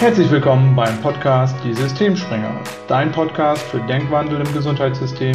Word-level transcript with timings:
Herzlich 0.00 0.30
willkommen 0.30 0.76
beim 0.76 1.02
Podcast 1.02 1.56
Die 1.64 1.74
Systemspringer, 1.74 2.62
dein 2.86 3.10
Podcast 3.10 3.64
für 3.64 3.80
Denkwandel 3.80 4.40
im 4.40 4.54
Gesundheitssystem 4.54 5.34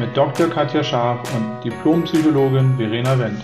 mit 0.00 0.16
Dr. 0.16 0.50
Katja 0.50 0.82
Scharf 0.82 1.32
und 1.32 1.62
Diplompsychologin 1.62 2.76
Verena 2.76 3.16
Wendt. 3.16 3.40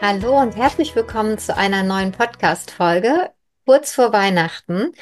Hallo 0.00 0.40
und 0.40 0.54
herzlich 0.54 0.94
willkommen 0.94 1.36
zu 1.36 1.56
einer 1.56 1.82
neuen 1.82 2.12
Podcast-Folge 2.12 3.30
kurz 3.66 3.92
vor 3.92 4.12
Weihnachten. 4.12 4.92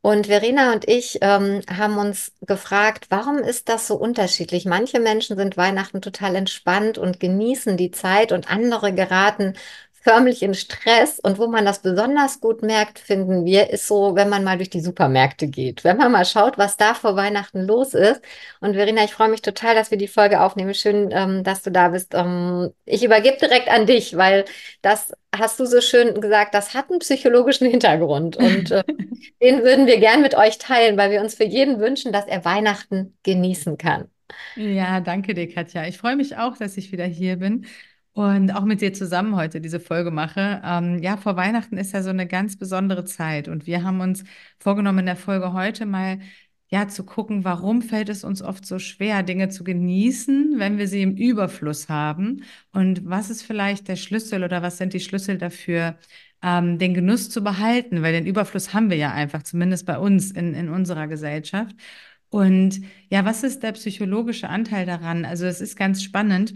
Und 0.00 0.26
Verena 0.26 0.72
und 0.72 0.88
ich 0.88 1.18
ähm, 1.20 1.62
haben 1.68 1.98
uns 1.98 2.32
gefragt, 2.40 3.06
warum 3.10 3.38
ist 3.38 3.68
das 3.68 3.86
so 3.86 3.94
unterschiedlich? 3.94 4.64
Manche 4.64 4.98
Menschen 5.00 5.36
sind 5.36 5.56
Weihnachten 5.56 6.00
total 6.00 6.34
entspannt 6.34 6.98
und 6.98 7.20
genießen 7.20 7.76
die 7.76 7.92
Zeit 7.92 8.32
und 8.32 8.50
andere 8.50 8.92
geraten 8.92 9.54
förmlich 10.06 10.40
in 10.42 10.54
Stress. 10.54 11.18
Und 11.18 11.38
wo 11.38 11.48
man 11.48 11.64
das 11.64 11.80
besonders 11.82 12.40
gut 12.40 12.62
merkt, 12.62 13.00
finden 13.00 13.44
wir, 13.44 13.70
ist 13.70 13.88
so, 13.88 14.14
wenn 14.14 14.28
man 14.28 14.44
mal 14.44 14.56
durch 14.56 14.70
die 14.70 14.80
Supermärkte 14.80 15.48
geht. 15.48 15.82
Wenn 15.82 15.96
man 15.96 16.12
mal 16.12 16.24
schaut, 16.24 16.58
was 16.58 16.76
da 16.76 16.94
vor 16.94 17.16
Weihnachten 17.16 17.62
los 17.66 17.92
ist. 17.92 18.22
Und 18.60 18.74
Verena, 18.74 19.02
ich 19.02 19.12
freue 19.12 19.28
mich 19.28 19.42
total, 19.42 19.74
dass 19.74 19.90
wir 19.90 19.98
die 19.98 20.06
Folge 20.06 20.40
aufnehmen. 20.40 20.74
Schön, 20.74 21.10
ähm, 21.10 21.42
dass 21.42 21.62
du 21.62 21.72
da 21.72 21.88
bist. 21.88 22.14
Ähm, 22.14 22.70
ich 22.84 23.02
übergebe 23.02 23.36
direkt 23.36 23.68
an 23.68 23.86
dich, 23.86 24.16
weil 24.16 24.44
das 24.80 25.12
hast 25.36 25.58
du 25.58 25.66
so 25.66 25.80
schön 25.80 26.20
gesagt, 26.20 26.54
das 26.54 26.72
hat 26.72 26.88
einen 26.88 27.00
psychologischen 27.00 27.68
Hintergrund. 27.68 28.36
Und 28.36 28.70
äh, 28.70 28.84
den 29.42 29.64
würden 29.64 29.88
wir 29.88 29.98
gern 29.98 30.22
mit 30.22 30.36
euch 30.36 30.58
teilen, 30.58 30.96
weil 30.96 31.10
wir 31.10 31.20
uns 31.20 31.34
für 31.34 31.44
jeden 31.44 31.80
wünschen, 31.80 32.12
dass 32.12 32.26
er 32.26 32.44
Weihnachten 32.44 33.18
genießen 33.24 33.76
kann. 33.76 34.08
Ja, 34.54 35.00
danke 35.00 35.34
dir, 35.34 35.52
Katja. 35.52 35.84
Ich 35.86 35.98
freue 35.98 36.14
mich 36.14 36.36
auch, 36.36 36.56
dass 36.56 36.76
ich 36.76 36.92
wieder 36.92 37.06
hier 37.06 37.36
bin 37.36 37.66
und 38.16 38.50
auch 38.52 38.64
mit 38.64 38.80
dir 38.80 38.94
zusammen 38.94 39.36
heute 39.36 39.60
diese 39.60 39.78
Folge 39.78 40.10
mache. 40.10 40.62
Ähm, 40.64 41.02
ja, 41.02 41.18
vor 41.18 41.36
Weihnachten 41.36 41.76
ist 41.76 41.92
ja 41.92 42.02
so 42.02 42.08
eine 42.08 42.26
ganz 42.26 42.56
besondere 42.56 43.04
Zeit 43.04 43.46
und 43.46 43.66
wir 43.66 43.84
haben 43.84 44.00
uns 44.00 44.24
vorgenommen, 44.58 45.00
in 45.00 45.06
der 45.06 45.16
Folge 45.16 45.52
heute 45.52 45.84
mal 45.84 46.20
ja 46.68 46.88
zu 46.88 47.04
gucken, 47.04 47.44
warum 47.44 47.82
fällt 47.82 48.08
es 48.08 48.24
uns 48.24 48.40
oft 48.40 48.64
so 48.64 48.78
schwer, 48.78 49.22
Dinge 49.22 49.50
zu 49.50 49.64
genießen, 49.64 50.54
wenn 50.58 50.78
wir 50.78 50.88
sie 50.88 51.02
im 51.02 51.14
Überfluss 51.14 51.90
haben 51.90 52.42
und 52.72 53.02
was 53.04 53.28
ist 53.28 53.42
vielleicht 53.42 53.86
der 53.86 53.96
Schlüssel 53.96 54.44
oder 54.44 54.62
was 54.62 54.78
sind 54.78 54.94
die 54.94 55.00
Schlüssel 55.00 55.36
dafür, 55.36 55.98
ähm, 56.42 56.78
den 56.78 56.94
Genuss 56.94 57.28
zu 57.28 57.44
behalten, 57.44 58.00
weil 58.02 58.14
den 58.14 58.26
Überfluss 58.26 58.72
haben 58.72 58.88
wir 58.88 58.96
ja 58.96 59.12
einfach, 59.12 59.42
zumindest 59.42 59.84
bei 59.84 59.98
uns 59.98 60.30
in, 60.30 60.54
in 60.54 60.70
unserer 60.70 61.06
Gesellschaft. 61.06 61.76
Und 62.30 62.80
ja, 63.10 63.26
was 63.26 63.42
ist 63.42 63.62
der 63.62 63.72
psychologische 63.72 64.48
Anteil 64.48 64.86
daran? 64.86 65.24
Also 65.26 65.44
es 65.46 65.60
ist 65.60 65.76
ganz 65.76 66.02
spannend 66.02 66.54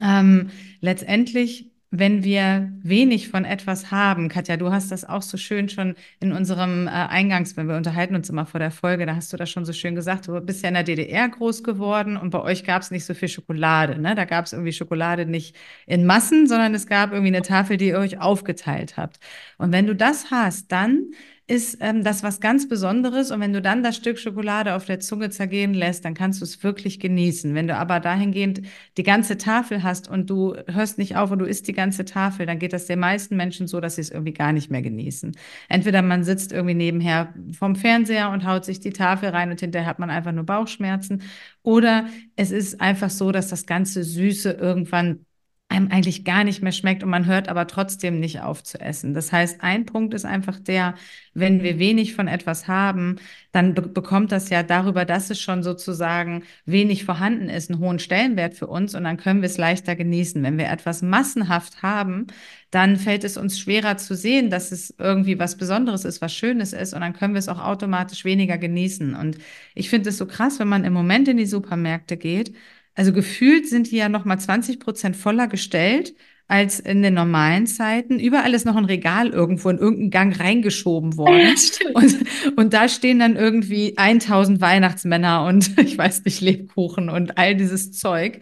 ähm, 0.00 0.50
letztendlich, 0.80 1.70
wenn 1.90 2.22
wir 2.22 2.70
wenig 2.82 3.30
von 3.30 3.46
etwas 3.46 3.90
haben, 3.90 4.28
Katja, 4.28 4.58
du 4.58 4.70
hast 4.70 4.92
das 4.92 5.06
auch 5.06 5.22
so 5.22 5.38
schön 5.38 5.70
schon 5.70 5.94
in 6.20 6.32
unserem 6.32 6.86
äh, 6.86 6.90
Eingangs, 6.90 7.56
wenn 7.56 7.66
wir 7.66 7.76
unterhalten 7.76 8.14
uns 8.14 8.28
immer 8.28 8.44
vor 8.44 8.60
der 8.60 8.70
Folge, 8.70 9.06
da 9.06 9.16
hast 9.16 9.32
du 9.32 9.38
das 9.38 9.48
schon 9.48 9.64
so 9.64 9.72
schön 9.72 9.94
gesagt, 9.94 10.28
du 10.28 10.38
bist 10.40 10.62
ja 10.62 10.68
in 10.68 10.74
der 10.74 10.84
DDR 10.84 11.28
groß 11.28 11.64
geworden 11.64 12.18
und 12.18 12.30
bei 12.30 12.42
euch 12.42 12.64
gab 12.64 12.82
es 12.82 12.90
nicht 12.90 13.06
so 13.06 13.14
viel 13.14 13.28
Schokolade. 13.28 13.98
Ne? 13.98 14.14
Da 14.14 14.26
gab 14.26 14.44
es 14.44 14.52
irgendwie 14.52 14.72
Schokolade 14.72 15.24
nicht 15.24 15.56
in 15.86 16.04
Massen, 16.04 16.46
sondern 16.46 16.74
es 16.74 16.86
gab 16.86 17.12
irgendwie 17.12 17.34
eine 17.34 17.42
Tafel, 17.42 17.78
die 17.78 17.88
ihr 17.88 17.98
euch 17.98 18.20
aufgeteilt 18.20 18.98
habt. 18.98 19.18
Und 19.56 19.72
wenn 19.72 19.86
du 19.86 19.94
das 19.96 20.30
hast, 20.30 20.70
dann 20.70 21.06
ist 21.48 21.78
ähm, 21.80 22.04
das 22.04 22.22
was 22.22 22.40
ganz 22.40 22.68
Besonderes. 22.68 23.30
Und 23.30 23.40
wenn 23.40 23.54
du 23.54 23.62
dann 23.62 23.82
das 23.82 23.96
Stück 23.96 24.18
Schokolade 24.18 24.74
auf 24.74 24.84
der 24.84 25.00
Zunge 25.00 25.30
zergehen 25.30 25.72
lässt, 25.72 26.04
dann 26.04 26.12
kannst 26.12 26.42
du 26.42 26.44
es 26.44 26.62
wirklich 26.62 27.00
genießen. 27.00 27.54
Wenn 27.54 27.66
du 27.66 27.74
aber 27.74 28.00
dahingehend 28.00 28.60
die 28.98 29.02
ganze 29.02 29.38
Tafel 29.38 29.82
hast 29.82 30.08
und 30.08 30.28
du 30.28 30.54
hörst 30.66 30.98
nicht 30.98 31.16
auf 31.16 31.30
und 31.30 31.38
du 31.38 31.46
isst 31.46 31.66
die 31.66 31.72
ganze 31.72 32.04
Tafel, 32.04 32.44
dann 32.44 32.58
geht 32.58 32.74
das 32.74 32.84
den 32.84 32.98
meisten 32.98 33.34
Menschen 33.36 33.66
so, 33.66 33.80
dass 33.80 33.94
sie 33.94 34.02
es 34.02 34.10
irgendwie 34.10 34.34
gar 34.34 34.52
nicht 34.52 34.70
mehr 34.70 34.82
genießen. 34.82 35.34
Entweder 35.70 36.02
man 36.02 36.22
sitzt 36.22 36.52
irgendwie 36.52 36.74
nebenher 36.74 37.32
vom 37.58 37.76
Fernseher 37.76 38.30
und 38.30 38.46
haut 38.46 38.66
sich 38.66 38.80
die 38.80 38.92
Tafel 38.92 39.30
rein 39.30 39.50
und 39.50 39.58
hinterher 39.58 39.88
hat 39.88 39.98
man 39.98 40.10
einfach 40.10 40.32
nur 40.32 40.44
Bauchschmerzen. 40.44 41.22
Oder 41.62 42.08
es 42.36 42.50
ist 42.50 42.80
einfach 42.82 43.10
so, 43.10 43.32
dass 43.32 43.48
das 43.48 43.64
ganze 43.64 44.04
Süße 44.04 44.52
irgendwann 44.52 45.24
einem 45.70 45.90
eigentlich 45.90 46.24
gar 46.24 46.44
nicht 46.44 46.62
mehr 46.62 46.72
schmeckt 46.72 47.02
und 47.02 47.10
man 47.10 47.26
hört 47.26 47.48
aber 47.48 47.66
trotzdem 47.66 48.20
nicht 48.20 48.40
auf 48.40 48.62
zu 48.62 48.80
essen. 48.80 49.12
Das 49.12 49.32
heißt, 49.32 49.62
ein 49.62 49.84
Punkt 49.84 50.14
ist 50.14 50.24
einfach 50.24 50.58
der, 50.58 50.94
wenn 51.34 51.62
wir 51.62 51.78
wenig 51.78 52.14
von 52.14 52.26
etwas 52.26 52.68
haben, 52.68 53.16
dann 53.52 53.74
be 53.74 53.82
bekommt 53.82 54.32
das 54.32 54.48
ja 54.48 54.62
darüber, 54.62 55.04
dass 55.04 55.28
es 55.30 55.40
schon 55.40 55.62
sozusagen 55.62 56.42
wenig 56.64 57.04
vorhanden 57.04 57.50
ist, 57.50 57.70
einen 57.70 57.80
hohen 57.80 57.98
Stellenwert 57.98 58.54
für 58.54 58.66
uns 58.66 58.94
und 58.94 59.04
dann 59.04 59.18
können 59.18 59.42
wir 59.42 59.46
es 59.46 59.58
leichter 59.58 59.94
genießen. 59.94 60.42
Wenn 60.42 60.56
wir 60.56 60.68
etwas 60.70 61.02
massenhaft 61.02 61.82
haben, 61.82 62.28
dann 62.70 62.96
fällt 62.96 63.24
es 63.24 63.36
uns 63.36 63.58
schwerer 63.58 63.98
zu 63.98 64.14
sehen, 64.14 64.50
dass 64.50 64.72
es 64.72 64.94
irgendwie 64.98 65.38
was 65.38 65.56
Besonderes 65.56 66.04
ist, 66.06 66.20
was 66.22 66.34
Schönes 66.34 66.72
ist 66.72 66.94
und 66.94 67.00
dann 67.02 67.12
können 67.12 67.34
wir 67.34 67.38
es 67.38 67.48
auch 67.48 67.62
automatisch 67.62 68.24
weniger 68.24 68.56
genießen. 68.56 69.14
Und 69.14 69.38
ich 69.74 69.90
finde 69.90 70.10
es 70.10 70.18
so 70.18 70.26
krass, 70.26 70.58
wenn 70.58 70.68
man 70.68 70.84
im 70.84 70.92
Moment 70.94 71.28
in 71.28 71.36
die 71.36 71.46
Supermärkte 71.46 72.16
geht, 72.16 72.54
also 72.98 73.12
gefühlt 73.12 73.68
sind 73.68 73.92
die 73.92 73.96
ja 73.96 74.08
noch 74.08 74.24
mal 74.24 74.38
20 74.38 74.80
Prozent 74.80 75.14
voller 75.14 75.46
gestellt 75.46 76.14
als 76.48 76.80
in 76.80 77.00
den 77.00 77.14
normalen 77.14 77.68
Zeiten. 77.68 78.18
Überall 78.18 78.54
ist 78.54 78.66
noch 78.66 78.74
ein 78.74 78.86
Regal 78.86 79.28
irgendwo 79.28 79.68
in 79.68 79.78
irgendeinen 79.78 80.10
Gang 80.10 80.40
reingeschoben 80.40 81.16
worden. 81.16 81.54
und, 81.94 82.16
und 82.56 82.74
da 82.74 82.88
stehen 82.88 83.20
dann 83.20 83.36
irgendwie 83.36 83.96
1000 83.96 84.60
Weihnachtsmänner 84.60 85.44
und 85.44 85.78
ich 85.80 85.96
weiß 85.96 86.24
nicht, 86.24 86.40
Lebkuchen 86.40 87.08
und 87.08 87.38
all 87.38 87.54
dieses 87.54 87.92
Zeug. 87.92 88.40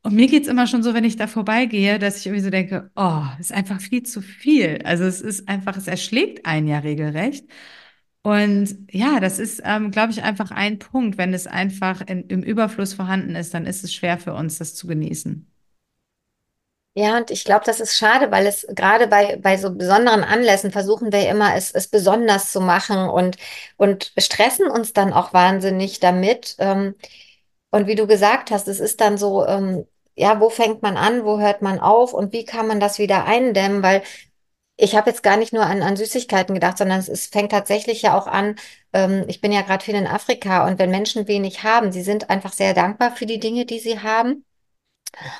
Und 0.00 0.14
mir 0.14 0.26
geht's 0.26 0.48
immer 0.48 0.66
schon 0.66 0.82
so, 0.82 0.94
wenn 0.94 1.04
ich 1.04 1.16
da 1.16 1.26
vorbeigehe, 1.26 1.98
dass 1.98 2.16
ich 2.16 2.26
irgendwie 2.26 2.44
so 2.44 2.50
denke, 2.50 2.90
oh, 2.96 3.24
ist 3.38 3.52
einfach 3.52 3.78
viel 3.82 4.04
zu 4.04 4.22
viel. 4.22 4.80
Also 4.84 5.04
es 5.04 5.20
ist 5.20 5.50
einfach, 5.50 5.76
es 5.76 5.86
erschlägt 5.86 6.46
einen 6.46 6.66
ja 6.66 6.78
regelrecht. 6.78 7.44
Und 8.24 8.86
ja, 8.90 9.18
das 9.20 9.38
ist, 9.40 9.62
ähm, 9.64 9.90
glaube 9.90 10.12
ich, 10.12 10.22
einfach 10.22 10.50
ein 10.52 10.78
Punkt. 10.78 11.18
Wenn 11.18 11.34
es 11.34 11.46
einfach 11.48 12.00
in, 12.02 12.28
im 12.28 12.42
Überfluss 12.42 12.94
vorhanden 12.94 13.34
ist, 13.34 13.52
dann 13.54 13.66
ist 13.66 13.82
es 13.84 13.92
schwer 13.94 14.18
für 14.18 14.34
uns, 14.34 14.58
das 14.58 14.74
zu 14.74 14.86
genießen. 14.86 15.46
Ja, 16.94 17.16
und 17.16 17.30
ich 17.30 17.44
glaube, 17.44 17.64
das 17.64 17.80
ist 17.80 17.96
schade, 17.96 18.30
weil 18.30 18.46
es 18.46 18.66
gerade 18.68 19.06
bei, 19.08 19.36
bei 19.36 19.56
so 19.56 19.74
besonderen 19.74 20.24
Anlässen 20.24 20.70
versuchen 20.70 21.10
wir 21.10 21.26
immer, 21.30 21.54
es, 21.56 21.70
es 21.70 21.88
besonders 21.88 22.52
zu 22.52 22.60
machen 22.60 23.08
und, 23.08 23.38
und 23.78 24.12
stressen 24.18 24.66
uns 24.68 24.92
dann 24.92 25.14
auch 25.14 25.32
wahnsinnig 25.32 26.00
damit. 26.00 26.54
Ähm, 26.58 26.94
und 27.70 27.86
wie 27.86 27.94
du 27.96 28.06
gesagt 28.06 28.50
hast, 28.50 28.68
es 28.68 28.80
ist 28.80 29.00
dann 29.00 29.18
so, 29.18 29.46
ähm, 29.46 29.86
ja, 30.16 30.40
wo 30.40 30.50
fängt 30.50 30.82
man 30.82 30.96
an, 30.98 31.24
wo 31.24 31.40
hört 31.40 31.62
man 31.62 31.80
auf 31.80 32.12
und 32.14 32.32
wie 32.34 32.44
kann 32.44 32.66
man 32.68 32.80
das 32.80 32.98
wieder 32.98 33.24
eindämmen? 33.26 33.82
Weil 33.82 34.02
ich 34.76 34.96
habe 34.96 35.10
jetzt 35.10 35.22
gar 35.22 35.36
nicht 35.36 35.52
nur 35.52 35.64
an, 35.64 35.82
an 35.82 35.96
Süßigkeiten 35.96 36.54
gedacht, 36.54 36.78
sondern 36.78 36.98
es, 37.00 37.08
es 37.08 37.26
fängt 37.26 37.52
tatsächlich 37.52 38.02
ja 38.02 38.18
auch 38.18 38.26
an, 38.26 38.56
ähm, 38.92 39.24
ich 39.28 39.40
bin 39.40 39.52
ja 39.52 39.62
gerade 39.62 39.84
viel 39.84 39.94
in 39.94 40.06
Afrika 40.06 40.66
und 40.66 40.78
wenn 40.78 40.90
Menschen 40.90 41.28
wenig 41.28 41.62
haben, 41.62 41.92
sie 41.92 42.02
sind 42.02 42.30
einfach 42.30 42.52
sehr 42.52 42.74
dankbar 42.74 43.14
für 43.14 43.26
die 43.26 43.38
Dinge, 43.40 43.66
die 43.66 43.78
sie 43.78 44.00
haben. 44.00 44.44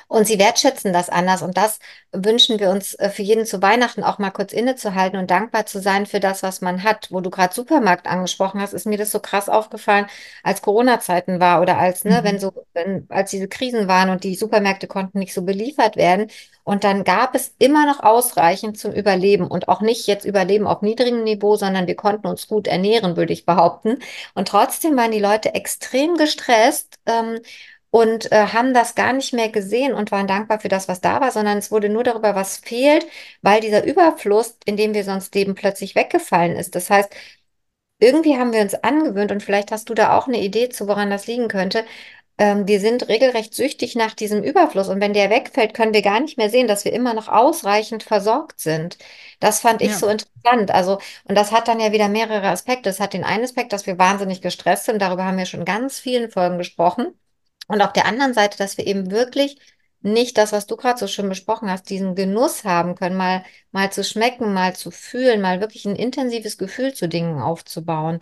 Und 0.07 0.27
sie 0.27 0.39
wertschätzen 0.39 0.93
das 0.93 1.09
anders. 1.09 1.41
Und 1.41 1.57
das 1.57 1.79
wünschen 2.11 2.59
wir 2.59 2.69
uns 2.69 2.93
äh, 2.95 3.09
für 3.09 3.23
jeden 3.23 3.45
zu 3.45 3.61
Weihnachten 3.61 4.03
auch 4.03 4.19
mal 4.19 4.31
kurz 4.31 4.53
innezuhalten 4.53 5.19
und 5.19 5.31
dankbar 5.31 5.65
zu 5.65 5.81
sein 5.81 6.05
für 6.05 6.19
das, 6.19 6.43
was 6.43 6.61
man 6.61 6.83
hat. 6.83 7.07
Wo 7.11 7.21
du 7.21 7.29
gerade 7.29 7.53
Supermarkt 7.53 8.07
angesprochen 8.07 8.61
hast, 8.61 8.73
ist 8.73 8.85
mir 8.85 8.97
das 8.97 9.11
so 9.11 9.19
krass 9.19 9.49
aufgefallen, 9.49 10.05
als 10.43 10.61
Corona-Zeiten 10.61 11.39
war 11.39 11.61
oder 11.61 11.77
als, 11.77 12.03
ne, 12.05 12.21
mhm. 12.21 12.23
wenn 12.23 12.39
so, 12.39 12.53
wenn, 12.73 13.07
als 13.09 13.31
diese 13.31 13.47
Krisen 13.47 13.87
waren 13.87 14.09
und 14.09 14.23
die 14.23 14.35
Supermärkte 14.35 14.87
konnten 14.87 15.19
nicht 15.19 15.33
so 15.33 15.41
beliefert 15.41 15.95
werden. 15.95 16.27
Und 16.63 16.85
dann 16.85 17.03
gab 17.03 17.35
es 17.35 17.53
immer 17.59 17.85
noch 17.85 18.01
ausreichend 18.01 18.79
zum 18.79 18.93
Überleben 18.93 19.47
und 19.47 19.67
auch 19.67 19.81
nicht 19.81 20.07
jetzt 20.07 20.23
Überleben 20.25 20.65
auf 20.65 20.81
niedrigem 20.81 21.23
Niveau, 21.23 21.57
sondern 21.57 21.87
wir 21.87 21.95
konnten 21.95 22.27
uns 22.27 22.47
gut 22.47 22.67
ernähren, 22.67 23.17
würde 23.17 23.33
ich 23.33 23.45
behaupten. 23.45 23.99
Und 24.33 24.47
trotzdem 24.47 24.95
waren 24.95 25.11
die 25.11 25.19
Leute 25.19 25.53
extrem 25.55 26.15
gestresst. 26.15 26.99
Ähm, 27.05 27.39
und 27.93 28.31
äh, 28.31 28.47
haben 28.47 28.73
das 28.73 28.95
gar 28.95 29.13
nicht 29.13 29.33
mehr 29.33 29.49
gesehen 29.49 29.93
und 29.93 30.11
waren 30.11 30.25
dankbar 30.25 30.59
für 30.59 30.67
das, 30.67 30.87
was 30.87 30.99
da 30.99 31.21
war, 31.21 31.31
sondern 31.31 31.59
es 31.59 31.69
wurde 31.71 31.89
nur 31.89 32.03
darüber, 32.03 32.33
was 32.33 32.57
fehlt, 32.57 33.05
weil 33.43 33.61
dieser 33.61 33.83
Überfluss, 33.85 34.57
in 34.65 34.77
dem 34.77 34.95
wir 34.95 35.03
sonst 35.03 35.35
leben, 35.35 35.53
plötzlich 35.53 35.93
weggefallen 35.93 36.55
ist. 36.55 36.73
Das 36.73 36.89
heißt, 36.89 37.13
irgendwie 37.99 38.37
haben 38.37 38.53
wir 38.53 38.61
uns 38.61 38.75
angewöhnt 38.75 39.31
und 39.31 39.43
vielleicht 39.43 39.71
hast 39.71 39.89
du 39.89 39.93
da 39.93 40.17
auch 40.17 40.27
eine 40.27 40.41
Idee 40.41 40.69
zu, 40.69 40.87
woran 40.87 41.11
das 41.11 41.27
liegen 41.27 41.47
könnte. 41.49 41.85
Ähm, 42.39 42.67
wir 42.67 42.79
sind 42.79 43.09
regelrecht 43.09 43.53
süchtig 43.53 43.95
nach 43.95 44.15
diesem 44.15 44.43
Überfluss 44.43 44.89
und 44.89 44.99
wenn 45.01 45.13
der 45.13 45.29
wegfällt, 45.29 45.73
können 45.75 45.93
wir 45.93 46.01
gar 46.01 46.19
nicht 46.19 46.37
mehr 46.37 46.49
sehen, 46.49 46.67
dass 46.67 46.85
wir 46.85 46.93
immer 46.93 47.13
noch 47.13 47.27
ausreichend 47.29 48.03
versorgt 48.03 48.59
sind. 48.59 48.97
Das 49.39 49.61
fand 49.61 49.81
ich 49.83 49.91
ja. 49.91 49.97
so 49.97 50.07
interessant. 50.07 50.71
Also, 50.71 50.99
und 51.25 51.35
das 51.35 51.51
hat 51.51 51.67
dann 51.67 51.79
ja 51.79 51.91
wieder 51.91 52.09
mehrere 52.09 52.47
Aspekte. 52.49 52.89
Es 52.89 52.99
hat 52.99 53.13
den 53.13 53.23
einen 53.23 53.43
Aspekt, 53.45 53.73
dass 53.73 53.85
wir 53.87 53.99
wahnsinnig 53.99 54.41
gestresst 54.41 54.85
sind. 54.85 55.01
Darüber 55.01 55.25
haben 55.25 55.37
wir 55.37 55.45
schon 55.45 55.65
ganz 55.65 55.99
vielen 55.99 56.31
Folgen 56.31 56.57
gesprochen. 56.57 57.13
Und 57.67 57.81
auf 57.81 57.93
der 57.93 58.05
anderen 58.05 58.33
Seite, 58.33 58.57
dass 58.57 58.77
wir 58.77 58.87
eben 58.87 59.11
wirklich 59.11 59.57
nicht 60.01 60.37
das, 60.37 60.51
was 60.51 60.67
du 60.67 60.75
gerade 60.75 60.99
so 60.99 61.07
schön 61.07 61.29
besprochen 61.29 61.69
hast, 61.71 61.89
diesen 61.89 62.15
Genuss 62.15 62.65
haben 62.65 62.95
können, 62.95 63.15
mal, 63.15 63.43
mal 63.71 63.91
zu 63.91 64.03
schmecken, 64.03 64.53
mal 64.53 64.75
zu 64.75 64.91
fühlen, 64.91 65.41
mal 65.41 65.61
wirklich 65.61 65.85
ein 65.85 65.95
intensives 65.95 66.57
Gefühl 66.57 66.93
zu 66.93 67.07
Dingen 67.07 67.41
aufzubauen. 67.41 68.19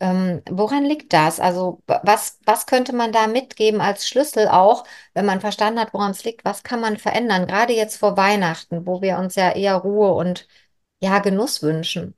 Ähm, 0.00 0.42
woran 0.50 0.84
liegt 0.84 1.12
das? 1.12 1.40
Also 1.40 1.82
was, 1.86 2.38
was 2.44 2.66
könnte 2.66 2.92
man 2.94 3.12
da 3.12 3.26
mitgeben 3.28 3.80
als 3.80 4.06
Schlüssel 4.08 4.48
auch, 4.48 4.84
wenn 5.14 5.24
man 5.26 5.40
verstanden 5.40 5.80
hat, 5.80 5.94
woran 5.94 6.10
es 6.10 6.24
liegt? 6.24 6.44
Was 6.44 6.62
kann 6.64 6.80
man 6.80 6.98
verändern? 6.98 7.46
Gerade 7.46 7.72
jetzt 7.74 7.96
vor 7.96 8.16
Weihnachten, 8.16 8.86
wo 8.86 9.00
wir 9.02 9.18
uns 9.18 9.36
ja 9.36 9.52
eher 9.52 9.76
Ruhe 9.76 10.12
und 10.14 10.48
ja, 11.00 11.18
Genuss 11.20 11.62
wünschen. 11.62 12.14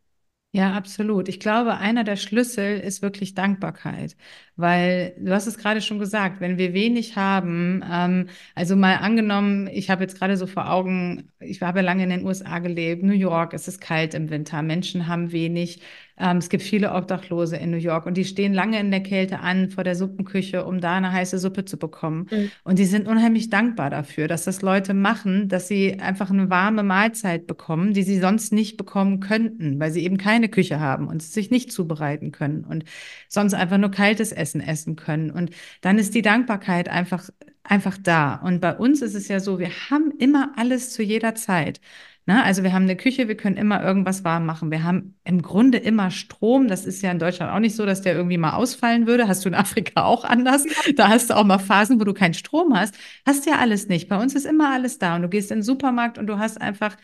Ja, 0.56 0.72
absolut. 0.74 1.28
Ich 1.28 1.40
glaube, 1.40 1.78
einer 1.78 2.04
der 2.04 2.14
Schlüssel 2.14 2.78
ist 2.78 3.02
wirklich 3.02 3.34
Dankbarkeit, 3.34 4.16
weil 4.54 5.12
du 5.18 5.32
hast 5.34 5.48
es 5.48 5.58
gerade 5.58 5.82
schon 5.82 5.98
gesagt, 5.98 6.40
wenn 6.40 6.58
wir 6.58 6.72
wenig 6.72 7.16
haben, 7.16 7.82
ähm, 7.90 8.28
also 8.54 8.76
mal 8.76 8.98
angenommen, 8.98 9.66
ich 9.66 9.90
habe 9.90 10.04
jetzt 10.04 10.16
gerade 10.16 10.36
so 10.36 10.46
vor 10.46 10.70
Augen, 10.70 11.32
ich 11.40 11.60
habe 11.60 11.80
lange 11.80 12.04
in 12.04 12.10
den 12.10 12.24
USA 12.24 12.60
gelebt, 12.60 13.02
New 13.02 13.12
York, 13.14 13.52
es 13.52 13.66
ist 13.66 13.80
kalt 13.80 14.14
im 14.14 14.30
Winter, 14.30 14.62
Menschen 14.62 15.08
haben 15.08 15.32
wenig 15.32 15.80
ähm, 16.16 16.36
es 16.36 16.48
gibt 16.48 16.62
viele 16.62 16.92
Obdachlose 16.92 17.56
in 17.56 17.70
New 17.70 17.76
York 17.76 18.06
und 18.06 18.16
die 18.16 18.24
stehen 18.24 18.54
lange 18.54 18.78
in 18.78 18.90
der 18.90 19.02
Kälte 19.02 19.40
an 19.40 19.70
vor 19.70 19.82
der 19.82 19.96
Suppenküche, 19.96 20.64
um 20.64 20.80
da 20.80 20.96
eine 20.96 21.12
heiße 21.12 21.38
Suppe 21.38 21.64
zu 21.64 21.76
bekommen. 21.76 22.28
Mhm. 22.30 22.50
Und 22.62 22.78
die 22.78 22.84
sind 22.84 23.08
unheimlich 23.08 23.50
dankbar 23.50 23.90
dafür, 23.90 24.28
dass 24.28 24.44
das 24.44 24.62
Leute 24.62 24.94
machen, 24.94 25.48
dass 25.48 25.66
sie 25.66 25.98
einfach 25.98 26.30
eine 26.30 26.50
warme 26.50 26.82
Mahlzeit 26.82 27.46
bekommen, 27.46 27.94
die 27.94 28.04
sie 28.04 28.18
sonst 28.18 28.52
nicht 28.52 28.76
bekommen 28.76 29.20
könnten, 29.20 29.80
weil 29.80 29.90
sie 29.90 30.04
eben 30.04 30.16
keine 30.16 30.48
Küche 30.48 30.78
haben 30.78 31.08
und 31.08 31.22
sich 31.22 31.50
nicht 31.50 31.72
zubereiten 31.72 32.30
können 32.30 32.64
und 32.64 32.84
sonst 33.28 33.54
einfach 33.54 33.78
nur 33.78 33.90
kaltes 33.90 34.30
Essen 34.30 34.60
essen 34.60 34.96
können. 34.96 35.30
Und 35.30 35.50
dann 35.80 35.98
ist 35.98 36.14
die 36.14 36.22
Dankbarkeit 36.22 36.88
einfach 36.88 37.28
einfach 37.64 37.96
da. 38.00 38.34
Und 38.36 38.60
bei 38.60 38.76
uns 38.76 39.02
ist 39.02 39.14
es 39.14 39.28
ja 39.28 39.40
so, 39.40 39.58
wir 39.58 39.70
haben 39.90 40.12
immer 40.18 40.52
alles 40.56 40.92
zu 40.92 41.02
jeder 41.02 41.34
Zeit. 41.34 41.80
Ne? 42.26 42.42
Also 42.42 42.62
wir 42.62 42.72
haben 42.72 42.84
eine 42.84 42.96
Küche, 42.96 43.28
wir 43.28 43.36
können 43.36 43.56
immer 43.56 43.82
irgendwas 43.82 44.24
warm 44.24 44.46
machen. 44.46 44.70
Wir 44.70 44.82
haben 44.82 45.16
im 45.24 45.42
Grunde 45.42 45.78
immer 45.78 46.10
Strom. 46.10 46.68
Das 46.68 46.86
ist 46.86 47.02
ja 47.02 47.10
in 47.10 47.18
Deutschland 47.18 47.52
auch 47.52 47.58
nicht 47.58 47.76
so, 47.76 47.84
dass 47.84 48.00
der 48.00 48.14
irgendwie 48.14 48.38
mal 48.38 48.54
ausfallen 48.54 49.06
würde. 49.06 49.28
Hast 49.28 49.44
du 49.44 49.48
in 49.50 49.54
Afrika 49.54 50.04
auch 50.04 50.24
anders? 50.24 50.64
Da 50.96 51.08
hast 51.08 51.30
du 51.30 51.36
auch 51.36 51.44
mal 51.44 51.58
Phasen, 51.58 52.00
wo 52.00 52.04
du 52.04 52.14
keinen 52.14 52.34
Strom 52.34 52.74
hast. 52.76 52.94
Hast 53.26 53.46
ja 53.46 53.58
alles 53.58 53.88
nicht. 53.88 54.08
Bei 54.08 54.20
uns 54.20 54.34
ist 54.34 54.46
immer 54.46 54.72
alles 54.72 54.98
da. 54.98 55.16
Und 55.16 55.22
du 55.22 55.28
gehst 55.28 55.50
in 55.50 55.58
den 55.58 55.62
Supermarkt 55.62 56.18
und 56.18 56.26
du 56.26 56.38
hast 56.38 56.60
einfach, 56.60 56.96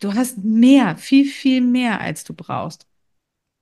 du 0.00 0.14
hast 0.14 0.38
mehr, 0.38 0.96
viel, 0.96 1.24
viel 1.24 1.60
mehr, 1.60 2.00
als 2.00 2.24
du 2.24 2.34
brauchst. 2.34 2.86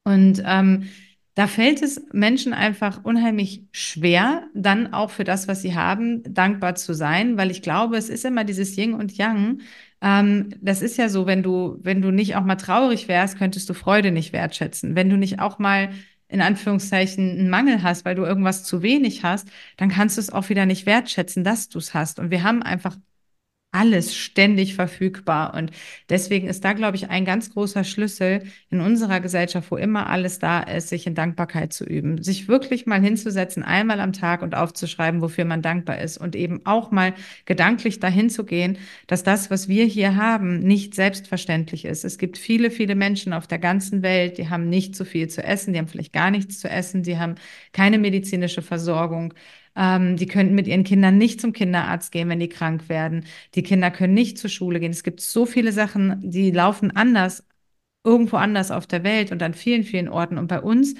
Und 0.04 0.42
ähm, 0.44 0.88
da 1.36 1.46
fällt 1.48 1.82
es 1.82 2.00
Menschen 2.12 2.54
einfach 2.54 3.04
unheimlich 3.04 3.64
schwer, 3.70 4.48
dann 4.54 4.94
auch 4.94 5.10
für 5.10 5.24
das, 5.24 5.48
was 5.48 5.60
sie 5.60 5.74
haben, 5.74 6.22
dankbar 6.32 6.76
zu 6.76 6.94
sein, 6.94 7.36
weil 7.36 7.50
ich 7.50 7.60
glaube, 7.60 7.98
es 7.98 8.08
ist 8.08 8.24
immer 8.24 8.44
dieses 8.44 8.76
Yin 8.76 8.94
und 8.94 9.16
Yang. 9.18 9.60
Ähm, 10.06 10.50
das 10.60 10.82
ist 10.82 10.96
ja 10.98 11.08
so, 11.08 11.26
wenn 11.26 11.42
du, 11.42 11.78
wenn 11.82 12.00
du 12.00 12.12
nicht 12.12 12.36
auch 12.36 12.44
mal 12.44 12.54
traurig 12.54 13.08
wärst, 13.08 13.38
könntest 13.38 13.68
du 13.68 13.74
Freude 13.74 14.12
nicht 14.12 14.32
wertschätzen. 14.32 14.94
Wenn 14.94 15.10
du 15.10 15.16
nicht 15.16 15.40
auch 15.40 15.58
mal 15.58 15.90
in 16.28 16.40
Anführungszeichen 16.40 17.28
einen 17.30 17.50
Mangel 17.50 17.82
hast, 17.82 18.04
weil 18.04 18.14
du 18.14 18.22
irgendwas 18.24 18.62
zu 18.62 18.82
wenig 18.82 19.24
hast, 19.24 19.48
dann 19.76 19.88
kannst 19.88 20.16
du 20.16 20.20
es 20.20 20.30
auch 20.30 20.48
wieder 20.48 20.64
nicht 20.64 20.86
wertschätzen, 20.86 21.42
dass 21.42 21.68
du 21.68 21.78
es 21.78 21.92
hast. 21.92 22.20
Und 22.20 22.30
wir 22.30 22.44
haben 22.44 22.62
einfach 22.62 22.96
alles 23.72 24.16
ständig 24.16 24.74
verfügbar. 24.74 25.52
Und 25.54 25.70
deswegen 26.08 26.48
ist 26.48 26.64
da, 26.64 26.72
glaube 26.72 26.96
ich, 26.96 27.10
ein 27.10 27.26
ganz 27.26 27.52
großer 27.52 27.84
Schlüssel 27.84 28.44
in 28.70 28.80
unserer 28.80 29.20
Gesellschaft, 29.20 29.70
wo 29.70 29.76
immer 29.76 30.08
alles 30.08 30.38
da 30.38 30.60
ist, 30.60 30.88
sich 30.88 31.06
in 31.06 31.14
Dankbarkeit 31.14 31.74
zu 31.74 31.84
üben. 31.84 32.22
Sich 32.22 32.48
wirklich 32.48 32.86
mal 32.86 33.00
hinzusetzen, 33.00 33.62
einmal 33.62 34.00
am 34.00 34.14
Tag 34.14 34.40
und 34.40 34.54
aufzuschreiben, 34.54 35.20
wofür 35.20 35.44
man 35.44 35.60
dankbar 35.60 35.98
ist. 35.98 36.16
Und 36.16 36.34
eben 36.34 36.64
auch 36.64 36.90
mal 36.90 37.12
gedanklich 37.44 38.00
dahin 38.00 38.30
zu 38.30 38.44
gehen, 38.44 38.78
dass 39.08 39.22
das, 39.22 39.50
was 39.50 39.68
wir 39.68 39.84
hier 39.84 40.16
haben, 40.16 40.60
nicht 40.60 40.94
selbstverständlich 40.94 41.84
ist. 41.84 42.04
Es 42.04 42.16
gibt 42.16 42.38
viele, 42.38 42.70
viele 42.70 42.94
Menschen 42.94 43.34
auf 43.34 43.46
der 43.46 43.58
ganzen 43.58 44.02
Welt, 44.02 44.38
die 44.38 44.48
haben 44.48 44.70
nicht 44.70 44.96
so 44.96 45.04
viel 45.04 45.28
zu 45.28 45.42
essen, 45.42 45.74
die 45.74 45.78
haben 45.78 45.88
vielleicht 45.88 46.14
gar 46.14 46.30
nichts 46.30 46.60
zu 46.60 46.70
essen, 46.70 47.02
die 47.02 47.18
haben 47.18 47.34
keine 47.72 47.98
medizinische 47.98 48.62
Versorgung. 48.62 49.34
Ähm, 49.76 50.16
die 50.16 50.26
könnten 50.26 50.54
mit 50.54 50.66
ihren 50.66 50.84
Kindern 50.84 51.18
nicht 51.18 51.40
zum 51.40 51.52
Kinderarzt 51.52 52.12
gehen, 52.12 52.28
wenn 52.28 52.40
die 52.40 52.48
krank 52.48 52.88
werden. 52.88 53.26
Die 53.54 53.62
Kinder 53.62 53.90
können 53.90 54.14
nicht 54.14 54.38
zur 54.38 54.50
Schule 54.50 54.80
gehen. 54.80 54.92
Es 54.92 55.02
gibt 55.02 55.20
so 55.20 55.46
viele 55.46 55.72
Sachen, 55.72 56.20
die 56.22 56.50
laufen 56.50 56.96
anders, 56.96 57.44
irgendwo 58.04 58.36
anders 58.36 58.70
auf 58.70 58.86
der 58.86 59.04
Welt 59.04 59.32
und 59.32 59.42
an 59.42 59.54
vielen, 59.54 59.84
vielen 59.84 60.08
Orten. 60.08 60.38
Und 60.38 60.48
bei 60.48 60.60
uns 60.60 60.94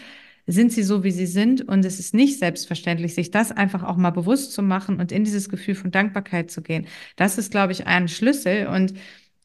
sind 0.46 0.72
sie 0.72 0.82
so, 0.82 1.04
wie 1.04 1.10
sie 1.10 1.26
sind. 1.26 1.62
Und 1.66 1.84
es 1.84 1.98
ist 1.98 2.14
nicht 2.14 2.38
selbstverständlich, 2.38 3.14
sich 3.14 3.30
das 3.30 3.52
einfach 3.52 3.82
auch 3.82 3.96
mal 3.96 4.10
bewusst 4.10 4.52
zu 4.52 4.62
machen 4.62 5.00
und 5.00 5.12
in 5.12 5.24
dieses 5.24 5.48
Gefühl 5.48 5.74
von 5.74 5.90
Dankbarkeit 5.90 6.50
zu 6.50 6.62
gehen. 6.62 6.86
Das 7.16 7.38
ist, 7.38 7.50
glaube 7.50 7.72
ich, 7.72 7.86
ein 7.86 8.08
Schlüssel. 8.08 8.66
Und 8.68 8.94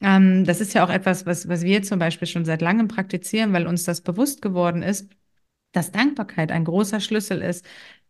ähm, 0.00 0.44
das 0.44 0.60
ist 0.60 0.74
ja 0.74 0.84
auch 0.84 0.90
etwas, 0.90 1.26
was, 1.26 1.48
was 1.48 1.62
wir 1.62 1.82
zum 1.82 1.98
Beispiel 1.98 2.28
schon 2.28 2.44
seit 2.44 2.60
langem 2.62 2.88
praktizieren, 2.88 3.52
weil 3.52 3.66
uns 3.66 3.84
das 3.84 4.00
bewusst 4.02 4.42
geworden 4.42 4.82
ist, 4.82 5.08
dass 5.72 5.92
Dankbarkeit 5.92 6.52
ein 6.52 6.64
großer 6.64 7.00
Schlüssel 7.00 7.42
ist, 7.42 7.64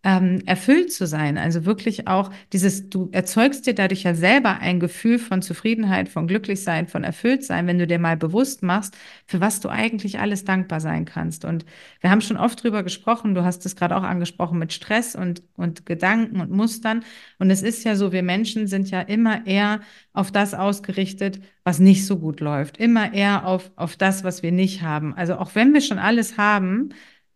ähm, 0.05 0.43
erfüllt 0.47 0.93
zu 0.93 1.07
sein. 1.07 1.39
Also 1.39 1.65
wirklich 1.65 2.09
auch 2.09 2.31
dieses, 2.53 2.91
du 2.91 3.09
erzeugst 3.13 3.67
dir 3.67 3.75
dadurch 3.75 4.03
ja 4.03 4.15
selber 4.15 4.59
ein 4.59 4.81
Gefühl 4.81 5.19
von 5.19 5.43
Zufriedenheit, 5.43 6.09
von 6.09 6.27
Glücklichsein, 6.27 6.89
von 6.89 7.05
Erfülltsein, 7.05 7.67
wenn 7.69 7.79
du 7.79 7.87
dir 7.87 8.01
mal 8.01 8.17
bewusst 8.17 8.63
machst, 8.63 8.97
für 9.27 9.41
was 9.41 9.61
du 9.61 9.69
eigentlich 9.69 10.19
alles 10.19 10.45
dankbar 10.45 10.81
sein 10.81 11.05
kannst. 11.05 11.45
Und 11.45 11.65
wir 12.01 12.11
haben 12.11 12.21
schon 12.21 12.37
oft 12.37 12.63
drüber 12.63 12.83
gesprochen, 12.83 13.35
du 13.35 13.45
hast 13.45 13.65
es 13.65 13.77
gerade 13.77 13.97
auch 13.97 14.03
angesprochen 14.03 14.59
mit 14.59 14.73
Stress 14.73 15.15
und, 15.15 15.43
und 15.57 15.87
Gedanken 15.87 16.41
und 16.41 16.51
Mustern. 16.51 17.05
Und 17.39 17.51
es 17.51 17.63
ist 17.63 17.85
ja 17.85 17.95
so, 17.95 18.11
wir 18.11 18.25
Menschen 18.25 18.67
sind 18.67 18.91
ja 18.91 19.01
immer 19.03 19.47
eher 19.47 19.81
auf 20.13 20.33
das 20.33 20.53
ausgerichtet, 20.53 21.41
was 21.63 21.79
nicht 21.79 22.07
so 22.07 22.19
gut 22.19 22.41
läuft. 22.41 22.77
Immer 22.77 23.13
eher 23.15 23.47
auf, 23.47 23.71
auf 23.77 23.97
das, 23.97 24.25
was 24.25 24.43
wir 24.43 24.51
nicht 24.51 24.83
haben. 24.83 25.15
Also 25.15 25.37
auch 25.37 25.55
wenn 25.55 25.73
wir 25.73 25.81
schon 25.81 25.99
alles 25.99 26.37
haben, 26.39 26.91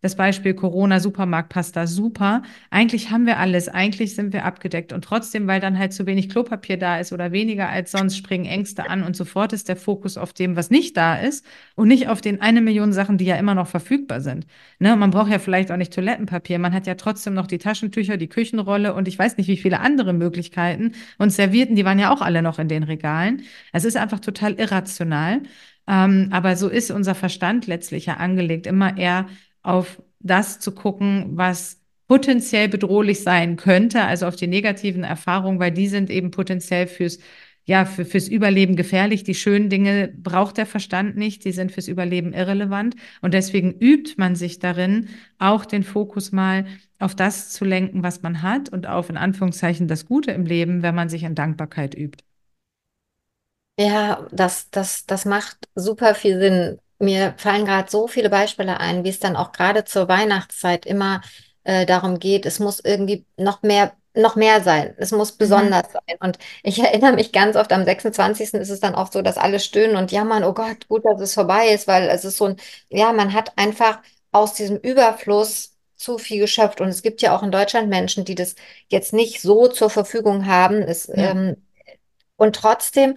das 0.07 0.15
Beispiel 0.15 0.53
Corona, 0.53 1.01
Supermarkt 1.01 1.49
passt 1.49 1.75
da 1.75 1.85
super. 1.85 2.41
Eigentlich 2.69 3.11
haben 3.11 3.25
wir 3.25 3.39
alles, 3.39 3.67
eigentlich 3.67 4.15
sind 4.15 4.31
wir 4.31 4.45
abgedeckt. 4.45 4.93
Und 4.93 5.03
trotzdem, 5.03 5.47
weil 5.47 5.59
dann 5.59 5.77
halt 5.77 5.91
zu 5.91 6.05
wenig 6.05 6.29
Klopapier 6.29 6.77
da 6.77 6.97
ist 6.97 7.11
oder 7.11 7.33
weniger 7.33 7.67
als 7.67 7.91
sonst, 7.91 8.15
springen 8.15 8.45
Ängste 8.45 8.89
an 8.89 9.03
und 9.03 9.17
sofort 9.17 9.51
ist 9.51 9.67
der 9.67 9.75
Fokus 9.75 10.15
auf 10.15 10.31
dem, 10.31 10.55
was 10.55 10.69
nicht 10.69 10.95
da 10.95 11.17
ist 11.17 11.45
und 11.75 11.89
nicht 11.89 12.07
auf 12.07 12.21
den 12.21 12.39
eine 12.39 12.61
Million 12.61 12.93
Sachen, 12.93 13.17
die 13.17 13.25
ja 13.25 13.35
immer 13.35 13.53
noch 13.53 13.67
verfügbar 13.67 14.21
sind. 14.21 14.47
Ne? 14.79 14.95
Man 14.95 15.11
braucht 15.11 15.29
ja 15.29 15.39
vielleicht 15.39 15.73
auch 15.73 15.77
nicht 15.77 15.91
Toilettenpapier. 15.93 16.57
Man 16.57 16.73
hat 16.73 16.87
ja 16.87 16.95
trotzdem 16.95 17.33
noch 17.33 17.47
die 17.47 17.57
Taschentücher, 17.57 18.15
die 18.15 18.29
Küchenrolle 18.29 18.93
und 18.93 19.09
ich 19.09 19.19
weiß 19.19 19.35
nicht, 19.35 19.49
wie 19.49 19.57
viele 19.57 19.81
andere 19.81 20.13
Möglichkeiten. 20.13 20.93
Und 21.17 21.31
Servierten, 21.31 21.75
die 21.75 21.83
waren 21.83 21.99
ja 21.99 22.13
auch 22.13 22.21
alle 22.21 22.41
noch 22.41 22.59
in 22.59 22.69
den 22.69 22.83
Regalen. 22.83 23.41
Es 23.73 23.83
ist 23.83 23.97
einfach 23.97 24.21
total 24.21 24.53
irrational. 24.53 25.41
Ähm, 25.87 26.29
aber 26.31 26.55
so 26.57 26.67
ist 26.67 26.91
unser 26.91 27.15
Verstand 27.15 27.65
letztlich 27.65 28.07
ja 28.07 28.15
angelegt, 28.15 28.67
immer 28.67 28.97
eher 28.97 29.27
auf 29.67 30.01
das 30.19 30.59
zu 30.59 30.71
gucken, 30.73 31.31
was 31.37 31.81
potenziell 32.07 32.69
bedrohlich 32.69 33.21
sein 33.21 33.57
könnte, 33.57 34.03
also 34.03 34.25
auf 34.27 34.35
die 34.35 34.47
negativen 34.47 35.03
Erfahrungen, 35.03 35.59
weil 35.59 35.71
die 35.71 35.87
sind 35.87 36.09
eben 36.09 36.31
potenziell 36.31 36.87
fürs 36.87 37.19
ja, 37.67 37.83
für, 37.83 38.05
fürs 38.05 38.29
Überleben 38.29 38.77
gefährlich. 38.77 39.25
Die 39.25 39.35
schönen 39.35 39.69
Dinge 39.69 40.07
braucht 40.07 40.55
der 40.55 40.65
Verstand 40.65 41.17
nicht, 41.17 41.43
die 41.43 41.51
sind 41.51 41.73
fürs 41.73 41.89
Überleben 41.89 42.31
irrelevant. 42.31 42.95
Und 43.21 43.33
deswegen 43.33 43.73
übt 43.73 44.13
man 44.15 44.35
sich 44.35 44.59
darin, 44.59 45.09
auch 45.37 45.65
den 45.65 45.83
Fokus 45.83 46.31
mal 46.31 46.65
auf 46.97 47.13
das 47.13 47.49
zu 47.49 47.65
lenken, 47.65 48.03
was 48.03 48.21
man 48.21 48.41
hat 48.41 48.69
und 48.69 48.87
auf 48.87 49.09
in 49.09 49.17
Anführungszeichen 49.17 49.89
das 49.89 50.05
Gute 50.05 50.31
im 50.31 50.45
Leben, 50.45 50.81
wenn 50.81 50.95
man 50.95 51.09
sich 51.09 51.23
in 51.23 51.35
Dankbarkeit 51.35 51.93
übt. 51.93 52.23
Ja, 53.77 54.25
das, 54.31 54.69
das, 54.71 55.05
das 55.05 55.25
macht 55.25 55.67
super 55.75 56.15
viel 56.15 56.39
Sinn. 56.39 56.79
Mir 56.99 57.35
fallen 57.37 57.65
gerade 57.65 57.89
so 57.89 58.07
viele 58.07 58.29
Beispiele 58.29 58.79
ein, 58.79 59.03
wie 59.03 59.09
es 59.09 59.19
dann 59.19 59.35
auch 59.35 59.51
gerade 59.51 59.85
zur 59.85 60.07
Weihnachtszeit 60.07 60.85
immer 60.85 61.21
äh, 61.67 61.85
darum 61.85 62.17
geht, 62.19 62.45
es 62.45 62.59
muss 62.59 62.79
irgendwie 62.79 63.25
noch 63.35 63.61
mehr, 63.61 63.91
noch 64.13 64.37
mehr 64.37 64.61
sein. 64.61 64.95
Es 64.97 65.11
muss 65.11 65.33
mhm. 65.33 65.37
besonders 65.37 65.89
mhm. 65.89 65.93
sein. 65.93 66.17
Und 66.21 66.39
ich 66.63 66.79
erinnere 66.83 67.13
mich 67.13 67.33
ganz 67.33 67.57
oft, 67.57 67.73
am 67.73 67.83
26. 67.83 68.53
ist 68.53 68.69
es 68.69 68.79
dann 68.79 68.95
auch 68.95 69.11
so, 69.11 69.21
dass 69.21 69.37
alle 69.37 69.59
stöhnen 69.59 69.97
und 69.97 70.13
jammern, 70.13 70.45
oh 70.45 70.53
Gott, 70.53 70.87
gut, 70.87 71.03
dass 71.05 71.19
es 71.19 71.33
vorbei 71.33 71.67
ist, 71.67 71.87
weil 71.87 72.07
es 72.09 72.23
ist 72.23 72.37
so 72.37 72.45
ein, 72.45 72.55
ja, 72.89 73.11
man 73.11 73.33
hat 73.33 73.51
einfach 73.57 73.99
aus 74.31 74.53
diesem 74.53 74.77
Überfluss 74.77 75.75
zu 75.97 76.17
viel 76.17 76.39
geschöpft. 76.39 76.79
Und 76.79 76.87
es 76.87 77.01
gibt 77.01 77.21
ja 77.21 77.35
auch 77.35 77.43
in 77.43 77.51
Deutschland 77.51 77.89
Menschen, 77.89 78.23
die 78.23 78.35
das 78.35 78.55
jetzt 78.87 79.11
nicht 79.11 79.41
so 79.41 79.67
zur 79.67 79.89
Verfügung 79.89 80.45
haben. 80.45 80.81
Es, 80.81 81.07
ja. 81.07 81.31
ähm, 81.31 81.57
und 82.37 82.55
trotzdem 82.55 83.15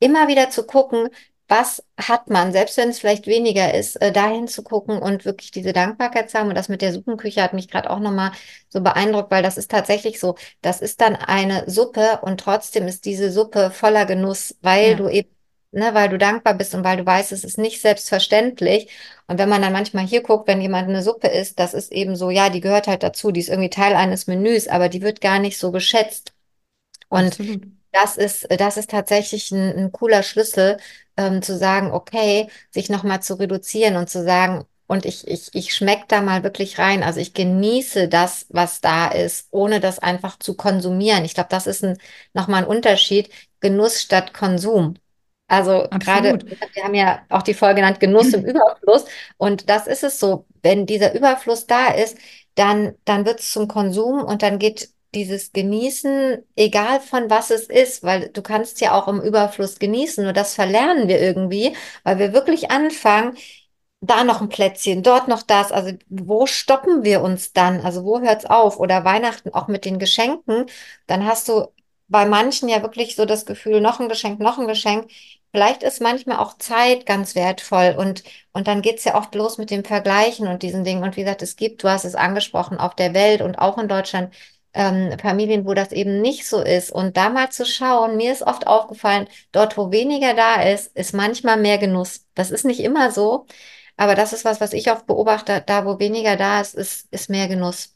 immer 0.00 0.28
wieder 0.28 0.50
zu 0.50 0.66
gucken, 0.66 1.08
was 1.48 1.82
hat 1.96 2.28
man, 2.28 2.52
selbst 2.52 2.76
wenn 2.76 2.88
es 2.88 2.98
vielleicht 2.98 3.26
weniger 3.26 3.72
ist, 3.72 3.96
äh, 4.02 4.10
dahin 4.10 4.48
zu 4.48 4.62
gucken 4.62 4.98
und 4.98 5.24
wirklich 5.24 5.52
diese 5.52 5.72
Dankbarkeit 5.72 6.28
zu 6.28 6.38
haben. 6.38 6.48
Und 6.48 6.56
das 6.56 6.68
mit 6.68 6.82
der 6.82 6.92
Suppenküche 6.92 7.42
hat 7.42 7.52
mich 7.52 7.68
gerade 7.68 7.90
auch 7.90 8.00
nochmal 8.00 8.32
so 8.68 8.80
beeindruckt, 8.80 9.30
weil 9.30 9.42
das 9.42 9.56
ist 9.56 9.70
tatsächlich 9.70 10.18
so. 10.18 10.34
Das 10.60 10.80
ist 10.80 11.00
dann 11.00 11.14
eine 11.14 11.68
Suppe 11.70 12.20
und 12.22 12.40
trotzdem 12.40 12.88
ist 12.88 13.04
diese 13.04 13.30
Suppe 13.30 13.70
voller 13.70 14.06
Genuss, 14.06 14.56
weil 14.60 14.90
ja. 14.90 14.94
du 14.96 15.08
eben, 15.08 15.30
ne, 15.70 15.94
weil 15.94 16.08
du 16.08 16.18
dankbar 16.18 16.54
bist 16.54 16.74
und 16.74 16.82
weil 16.82 16.96
du 16.96 17.06
weißt, 17.06 17.30
es 17.30 17.44
ist 17.44 17.58
nicht 17.58 17.80
selbstverständlich. 17.80 18.90
Und 19.28 19.38
wenn 19.38 19.48
man 19.48 19.62
dann 19.62 19.72
manchmal 19.72 20.06
hier 20.06 20.22
guckt, 20.22 20.48
wenn 20.48 20.60
jemand 20.60 20.88
eine 20.88 21.02
Suppe 21.02 21.28
isst, 21.28 21.60
das 21.60 21.74
ist 21.74 21.92
eben 21.92 22.16
so, 22.16 22.30
ja, 22.30 22.50
die 22.50 22.60
gehört 22.60 22.88
halt 22.88 23.04
dazu, 23.04 23.30
die 23.30 23.40
ist 23.40 23.48
irgendwie 23.50 23.70
Teil 23.70 23.94
eines 23.94 24.26
Menüs, 24.26 24.66
aber 24.66 24.88
die 24.88 25.02
wird 25.02 25.20
gar 25.20 25.38
nicht 25.38 25.58
so 25.58 25.70
geschätzt. 25.70 26.32
Und 27.08 27.26
Absolut. 27.26 27.62
das 27.92 28.16
ist, 28.16 28.48
das 28.58 28.76
ist 28.76 28.90
tatsächlich 28.90 29.52
ein, 29.52 29.76
ein 29.78 29.92
cooler 29.92 30.24
Schlüssel, 30.24 30.78
ähm, 31.16 31.42
zu 31.42 31.56
sagen, 31.56 31.90
okay, 31.92 32.48
sich 32.70 32.88
nochmal 32.90 33.22
zu 33.22 33.34
reduzieren 33.38 33.96
und 33.96 34.08
zu 34.10 34.22
sagen, 34.24 34.64
und 34.86 35.04
ich, 35.04 35.26
ich, 35.26 35.48
ich 35.52 35.74
schmecke 35.74 36.04
da 36.08 36.22
mal 36.22 36.42
wirklich 36.44 36.78
rein. 36.78 37.02
Also 37.02 37.18
ich 37.20 37.34
genieße 37.34 38.08
das, 38.08 38.46
was 38.50 38.80
da 38.80 39.08
ist, 39.08 39.48
ohne 39.50 39.80
das 39.80 39.98
einfach 39.98 40.38
zu 40.38 40.54
konsumieren. 40.54 41.24
Ich 41.24 41.34
glaube, 41.34 41.48
das 41.50 41.66
ist 41.66 41.84
ein, 41.84 41.98
nochmal 42.34 42.62
ein 42.62 42.68
Unterschied. 42.68 43.30
Genuss 43.60 44.00
statt 44.00 44.32
Konsum. 44.32 44.94
Also 45.48 45.86
gerade, 45.98 46.38
wir 46.74 46.84
haben 46.84 46.94
ja 46.94 47.24
auch 47.28 47.42
die 47.42 47.54
Folge 47.54 47.76
genannt, 47.76 48.00
Genuss 48.00 48.32
im 48.32 48.44
Überfluss. 48.44 49.04
Und 49.38 49.68
das 49.70 49.86
ist 49.86 50.04
es 50.04 50.18
so, 50.20 50.46
wenn 50.62 50.86
dieser 50.86 51.14
Überfluss 51.14 51.66
da 51.66 51.88
ist, 51.88 52.18
dann, 52.54 52.94
dann 53.04 53.26
wird 53.26 53.40
es 53.40 53.52
zum 53.52 53.68
Konsum 53.68 54.22
und 54.24 54.42
dann 54.42 54.58
geht 54.58 54.90
dieses 55.16 55.52
Genießen, 55.52 56.44
egal 56.56 57.00
von 57.00 57.30
was 57.30 57.50
es 57.50 57.64
ist, 57.66 58.04
weil 58.04 58.28
du 58.28 58.42
kannst 58.42 58.80
ja 58.80 58.92
auch 58.94 59.08
im 59.08 59.20
Überfluss 59.20 59.78
genießen, 59.80 60.22
nur 60.24 60.32
das 60.32 60.54
verlernen 60.54 61.08
wir 61.08 61.20
irgendwie, 61.20 61.74
weil 62.04 62.18
wir 62.18 62.32
wirklich 62.32 62.70
anfangen, 62.70 63.36
da 64.00 64.24
noch 64.24 64.40
ein 64.40 64.48
Plätzchen, 64.48 65.02
dort 65.02 65.28
noch 65.28 65.42
das. 65.42 65.72
Also 65.72 65.92
wo 66.08 66.46
stoppen 66.46 67.04
wir 67.04 67.22
uns 67.22 67.52
dann? 67.52 67.80
Also 67.80 68.04
wo 68.04 68.20
hört's 68.20 68.44
auf? 68.46 68.78
Oder 68.78 69.04
Weihnachten 69.04 69.52
auch 69.54 69.68
mit 69.68 69.84
den 69.84 69.98
Geschenken. 69.98 70.66
Dann 71.06 71.26
hast 71.26 71.48
du 71.48 71.68
bei 72.08 72.26
manchen 72.26 72.68
ja 72.68 72.82
wirklich 72.82 73.16
so 73.16 73.24
das 73.24 73.46
Gefühl, 73.46 73.80
noch 73.80 74.00
ein 74.00 74.08
Geschenk, 74.08 74.38
noch 74.40 74.58
ein 74.58 74.68
Geschenk. 74.68 75.10
Vielleicht 75.52 75.82
ist 75.82 76.00
manchmal 76.02 76.36
auch 76.38 76.58
Zeit 76.58 77.06
ganz 77.06 77.34
wertvoll 77.34 77.96
und, 77.98 78.22
und 78.52 78.68
dann 78.68 78.82
geht's 78.82 79.04
ja 79.04 79.16
oft 79.16 79.34
los 79.34 79.58
mit 79.58 79.70
dem 79.70 79.84
Vergleichen 79.84 80.46
und 80.48 80.62
diesen 80.62 80.84
Dingen. 80.84 81.02
Und 81.02 81.16
wie 81.16 81.22
gesagt, 81.22 81.42
es 81.42 81.56
gibt, 81.56 81.82
du 81.82 81.88
hast 81.88 82.04
es 82.04 82.14
angesprochen, 82.14 82.78
auf 82.78 82.94
der 82.94 83.14
Welt 83.14 83.40
und 83.40 83.58
auch 83.58 83.78
in 83.78 83.88
Deutschland 83.88 84.34
ähm, 84.76 85.18
Familien, 85.18 85.66
wo 85.66 85.74
das 85.74 85.92
eben 85.92 86.20
nicht 86.20 86.46
so 86.46 86.60
ist. 86.62 86.90
Und 86.92 87.16
da 87.16 87.30
mal 87.30 87.50
zu 87.50 87.66
schauen, 87.66 88.16
mir 88.16 88.32
ist 88.32 88.42
oft 88.42 88.66
aufgefallen, 88.66 89.28
dort, 89.52 89.76
wo 89.76 89.90
weniger 89.90 90.34
da 90.34 90.62
ist, 90.62 90.94
ist 90.96 91.14
manchmal 91.14 91.56
mehr 91.56 91.78
Genuss. 91.78 92.26
Das 92.34 92.50
ist 92.50 92.64
nicht 92.64 92.80
immer 92.80 93.10
so, 93.10 93.46
aber 93.96 94.14
das 94.14 94.32
ist 94.32 94.44
was, 94.44 94.60
was 94.60 94.72
ich 94.72 94.90
oft 94.90 95.06
beobachte, 95.06 95.62
da 95.66 95.86
wo 95.86 95.98
weniger 95.98 96.36
da 96.36 96.60
ist, 96.60 96.74
ist, 96.74 97.08
ist 97.12 97.30
mehr 97.30 97.48
Genuss. 97.48 97.94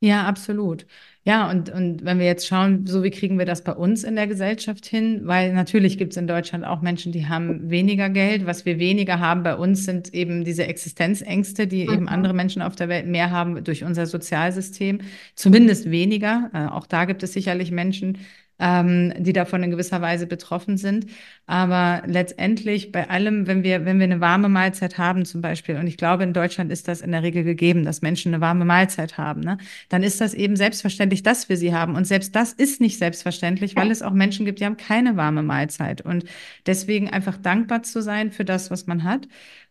Ja, 0.00 0.26
absolut. 0.26 0.86
Ja, 1.24 1.50
und, 1.50 1.68
und 1.68 2.02
wenn 2.02 2.18
wir 2.18 2.24
jetzt 2.24 2.46
schauen, 2.46 2.86
so 2.86 3.02
wie 3.02 3.10
kriegen 3.10 3.38
wir 3.38 3.44
das 3.44 3.62
bei 3.62 3.72
uns 3.74 4.04
in 4.04 4.16
der 4.16 4.26
Gesellschaft 4.26 4.86
hin? 4.86 5.20
Weil 5.26 5.52
natürlich 5.52 5.98
gibt 5.98 6.12
es 6.12 6.16
in 6.16 6.26
Deutschland 6.26 6.64
auch 6.64 6.80
Menschen, 6.80 7.12
die 7.12 7.26
haben 7.28 7.68
weniger 7.70 8.08
Geld. 8.08 8.46
Was 8.46 8.64
wir 8.64 8.78
weniger 8.78 9.20
haben 9.20 9.42
bei 9.42 9.54
uns 9.54 9.84
sind 9.84 10.14
eben 10.14 10.44
diese 10.44 10.66
Existenzängste, 10.66 11.66
die 11.66 11.82
eben 11.82 12.02
Mhm. 12.02 12.08
andere 12.08 12.32
Menschen 12.32 12.62
auf 12.62 12.74
der 12.74 12.88
Welt 12.88 13.06
mehr 13.06 13.30
haben 13.30 13.62
durch 13.64 13.84
unser 13.84 14.06
Sozialsystem. 14.06 15.02
Zumindest 15.34 15.90
weniger. 15.90 16.50
Äh, 16.54 16.66
auch 16.68 16.86
da 16.86 17.04
gibt 17.04 17.22
es 17.22 17.34
sicherlich 17.34 17.70
Menschen, 17.70 18.16
ähm, 18.60 19.12
die 19.18 19.32
davon 19.32 19.62
in 19.62 19.70
gewisser 19.70 20.00
Weise 20.00 20.26
betroffen 20.26 20.76
sind. 20.76 21.06
Aber 21.46 22.02
letztendlich 22.06 22.92
bei 22.92 23.08
allem, 23.08 23.46
wenn 23.46 23.64
wir, 23.64 23.84
wenn 23.86 23.98
wir 23.98 24.04
eine 24.04 24.20
warme 24.20 24.48
Mahlzeit 24.48 24.98
haben 24.98 25.24
zum 25.24 25.40
Beispiel, 25.40 25.76
und 25.76 25.86
ich 25.86 25.96
glaube, 25.96 26.22
in 26.22 26.32
Deutschland 26.32 26.70
ist 26.70 26.86
das 26.86 27.00
in 27.00 27.10
der 27.10 27.22
Regel 27.22 27.42
gegeben, 27.42 27.84
dass 27.84 28.02
Menschen 28.02 28.32
eine 28.32 28.40
warme 28.40 28.64
Mahlzeit 28.64 29.16
haben, 29.18 29.40
ne? 29.40 29.58
dann 29.88 30.02
ist 30.02 30.20
das 30.20 30.34
eben 30.34 30.56
selbstverständlich, 30.56 31.22
dass 31.22 31.48
wir 31.48 31.56
sie 31.56 31.74
haben. 31.74 31.96
Und 31.96 32.06
selbst 32.06 32.36
das 32.36 32.52
ist 32.52 32.80
nicht 32.80 32.98
selbstverständlich, 32.98 33.74
weil 33.74 33.90
es 33.90 34.02
auch 34.02 34.12
Menschen 34.12 34.44
gibt, 34.44 34.60
die 34.60 34.66
haben 34.66 34.76
keine 34.76 35.16
warme 35.16 35.42
Mahlzeit. 35.42 36.02
Und 36.02 36.24
deswegen 36.66 37.08
einfach 37.08 37.38
dankbar 37.38 37.82
zu 37.82 38.02
sein 38.02 38.30
für 38.30 38.44
das, 38.44 38.70
was 38.70 38.86
man 38.86 39.04
hat. 39.04 39.26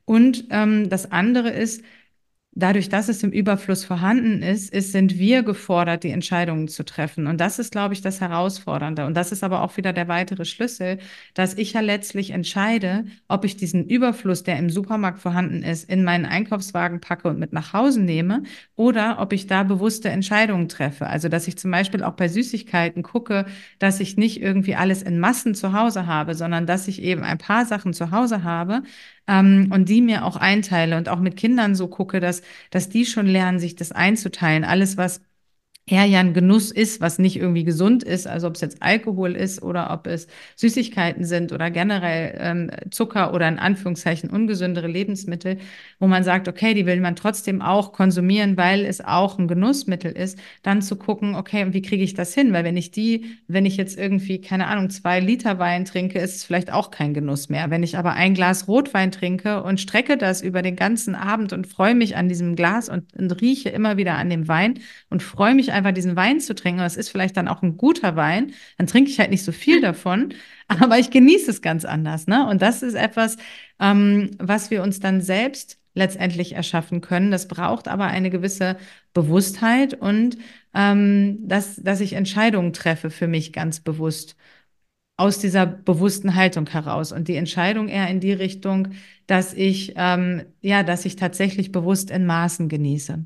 Und 0.06 0.46
ähm, 0.50 0.90
das 0.90 1.12
andere 1.12 1.50
ist, 1.52 1.84
Dadurch, 2.60 2.90
dass 2.90 3.08
es 3.08 3.24
im 3.24 3.32
Überfluss 3.32 3.86
vorhanden 3.86 4.44
ist, 4.44 4.74
ist, 4.74 4.92
sind 4.92 5.18
wir 5.18 5.44
gefordert, 5.44 6.04
die 6.04 6.10
Entscheidungen 6.10 6.68
zu 6.68 6.84
treffen. 6.84 7.26
Und 7.28 7.40
das 7.40 7.58
ist, 7.58 7.72
glaube 7.72 7.94
ich, 7.94 8.02
das 8.02 8.20
Herausfordernde. 8.20 9.06
Und 9.06 9.16
das 9.16 9.32
ist 9.32 9.44
aber 9.44 9.62
auch 9.62 9.78
wieder 9.78 9.94
der 9.94 10.10
weitere 10.10 10.44
Schlüssel, 10.44 11.00
dass 11.34 11.54
ich 11.54 11.74
ja 11.74 11.80
letztlich 11.80 12.32
entscheide, 12.32 13.06
ob 13.30 13.46
ich 13.46 13.56
diesen 13.56 13.86
Überfluss, 13.88 14.44
der 14.44 14.58
im 14.58 14.70
Supermarkt 14.70 15.20
vorhanden 15.20 15.64
ist, 15.64 15.90
in 15.90 16.04
meinen 16.04 16.26
Einkaufswagen 16.26 17.00
packe 17.00 17.30
und 17.30 17.40
mit 17.40 17.54
nach 17.54 17.72
Hause 17.72 18.02
nehme 18.02 18.44
oder 18.76 19.20
ob 19.20 19.32
ich 19.32 19.48
da 19.48 19.64
bewusste 19.64 20.10
Entscheidungen 20.10 20.68
treffe. 20.68 21.08
Also, 21.08 21.30
dass 21.30 21.48
ich 21.48 21.58
zum 21.58 21.72
Beispiel 21.72 22.04
auch 22.04 22.14
bei 22.14 22.28
Süßigkeiten 22.28 23.04
gucke, 23.04 23.46
dass 23.80 24.02
ich 24.02 24.18
nicht 24.18 24.42
irgendwie 24.42 24.76
alles 24.76 25.02
in 25.02 25.20
Massen 25.20 25.56
zu 25.56 25.72
Hause 25.72 26.08
habe, 26.08 26.36
sondern 26.36 26.66
dass 26.68 26.90
ich 26.90 27.02
eben 27.02 27.24
ein 27.24 27.38
paar 27.38 27.66
Sachen 27.66 27.94
zu 27.94 28.12
Hause 28.12 28.44
habe, 28.44 28.84
ähm, 29.30 29.70
und 29.72 29.88
die 29.90 30.02
mir 30.02 30.26
auch 30.26 30.36
einteile 30.36 30.98
und 30.98 31.08
auch 31.08 31.20
mit 31.20 31.38
Kindern 31.38 31.76
so 31.76 31.88
gucke, 31.88 32.20
dass, 32.20 32.42
dass 32.72 32.90
die 32.90 33.06
schon 33.06 33.28
lernen, 33.28 33.60
sich 33.60 33.76
das 33.76 33.92
einzuteilen. 33.92 34.64
Alles, 34.66 34.98
was 34.98 35.22
eher 35.92 36.06
ja 36.06 36.20
ein 36.20 36.34
Genuss 36.34 36.72
ist, 36.72 37.02
was 37.02 37.20
nicht 37.20 37.38
irgendwie 37.38 37.64
gesund 37.64 38.04
ist, 38.04 38.28
also 38.28 38.48
ob 38.48 38.56
es 38.56 38.62
jetzt 38.62 38.82
Alkohol 38.82 39.36
ist 39.36 39.62
oder 39.62 39.92
ob 39.92 40.08
es 40.08 40.28
Süßigkeiten 40.56 41.26
sind 41.26 41.52
oder 41.52 41.72
generell 41.72 42.38
ähm, 42.40 42.72
Zucker 42.92 43.34
oder 43.34 43.48
in 43.48 43.60
Anführungszeichen 43.60 44.30
ungesündere 44.30 44.88
Lebensmittel, 44.88 45.58
wo 46.00 46.08
man 46.08 46.24
sagt, 46.24 46.48
okay, 46.48 46.74
die 46.74 46.86
will 46.86 47.00
man 47.00 47.16
trotzdem 47.16 47.62
auch 47.62 47.92
konsumieren, 47.92 48.58
weil 48.58 48.86
es 48.86 49.02
auch 49.02 49.40
ein 49.40 49.48
Genussmittel 49.48 50.12
ist, 50.12 50.38
dann 50.64 50.82
zu 50.82 50.96
gucken, 50.96 51.36
okay, 51.36 51.64
und 51.64 51.74
wie 51.74 51.82
kriege 51.82 52.04
ich 52.04 52.14
das 52.14 52.34
hin? 52.34 52.54
Weil 52.54 52.64
wenn 52.64 52.78
ich 52.78 52.92
die, 52.92 53.38
wenn 53.48 53.66
ich 53.66 53.78
jetzt 53.78 53.98
irgendwie, 53.98 54.42
keine 54.42 54.68
Ahnung, 54.68 54.90
zwei 54.90 55.20
Liter 55.20 55.60
Wein 55.60 55.86
trinke, 55.86 56.20
ist 56.20 56.36
es 56.36 56.44
vielleicht 56.44 56.72
auch 56.72 56.92
kein 56.92 57.14
Genuss 57.14 57.50
mehr. 57.50 57.70
Wenn 57.70 57.84
ich 57.84 57.98
aber 57.98 58.14
ein 58.14 58.34
Glas 58.34 58.68
Rotwein 58.68 59.12
trinke 59.12 59.64
und 59.64 59.80
strecke 59.80 60.18
das 60.18 60.42
über 60.42 60.62
den 60.62 60.76
ganzen 60.76 61.16
Abend 61.16 61.54
und 61.54 61.68
freue 61.68 61.96
mich 61.96 62.16
an 62.16 62.30
diesem 62.30 62.56
Glas 62.56 62.90
und, 62.90 63.16
und 63.18 63.42
rieche 63.42 63.70
immer 63.70 63.98
wieder 63.98 64.16
an 64.16 64.30
dem 64.30 64.48
Wein 64.48 64.76
und 65.10 65.24
freue 65.24 65.56
mich 65.56 65.74
einfach 65.80 65.94
diesen 65.94 66.16
Wein 66.16 66.40
zu 66.40 66.54
trinken, 66.54 66.82
und 66.82 66.86
es 66.86 66.98
ist 66.98 67.10
vielleicht 67.10 67.38
dann 67.38 67.48
auch 67.48 67.62
ein 67.64 67.78
guter 67.78 68.16
Wein, 68.16 68.54
dann 68.78 68.88
trinke 68.88 69.10
ich 69.10 69.20
halt 69.20 69.32
nicht 69.32 69.44
so 69.44 69.52
viel 69.52 69.82
davon, 69.82 70.34
aber 70.68 71.00
ich 71.00 71.10
genieße 71.10 71.50
es 71.50 71.62
ganz 71.62 71.86
anders, 71.86 72.28
ne? 72.28 72.48
Und 72.48 72.62
das 72.62 72.84
ist 72.84 72.96
etwas, 72.96 73.38
ähm, 73.80 74.32
was 74.38 74.70
wir 74.72 74.84
uns 74.84 75.00
dann 75.00 75.22
selbst 75.22 75.80
letztendlich 75.96 76.54
erschaffen 76.54 77.02
können. 77.02 77.32
Das 77.32 77.48
braucht 77.48 77.88
aber 77.88 78.06
eine 78.06 78.30
gewisse 78.30 78.78
Bewusstheit 79.14 79.94
und 79.96 80.38
ähm, 80.74 81.40
dass, 81.48 81.78
dass 81.78 82.00
ich 82.00 82.14
Entscheidungen 82.14 82.74
treffe 82.74 83.10
für 83.10 83.28
mich 83.28 83.54
ganz 83.54 83.80
bewusst 83.80 84.36
aus 85.18 85.40
dieser 85.40 85.66
bewussten 85.66 86.36
Haltung 86.36 86.70
heraus 86.70 87.12
und 87.12 87.28
die 87.28 87.36
Entscheidung 87.36 87.90
eher 87.90 88.08
in 88.10 88.22
die 88.22 88.32
Richtung, 88.34 88.90
dass 89.28 89.54
ich 89.54 89.94
ähm, 89.98 90.46
ja, 90.62 90.84
dass 90.84 91.06
ich 91.06 91.16
tatsächlich 91.18 91.72
bewusst 91.72 92.10
in 92.12 92.26
Maßen 92.26 92.70
genieße. 92.70 93.26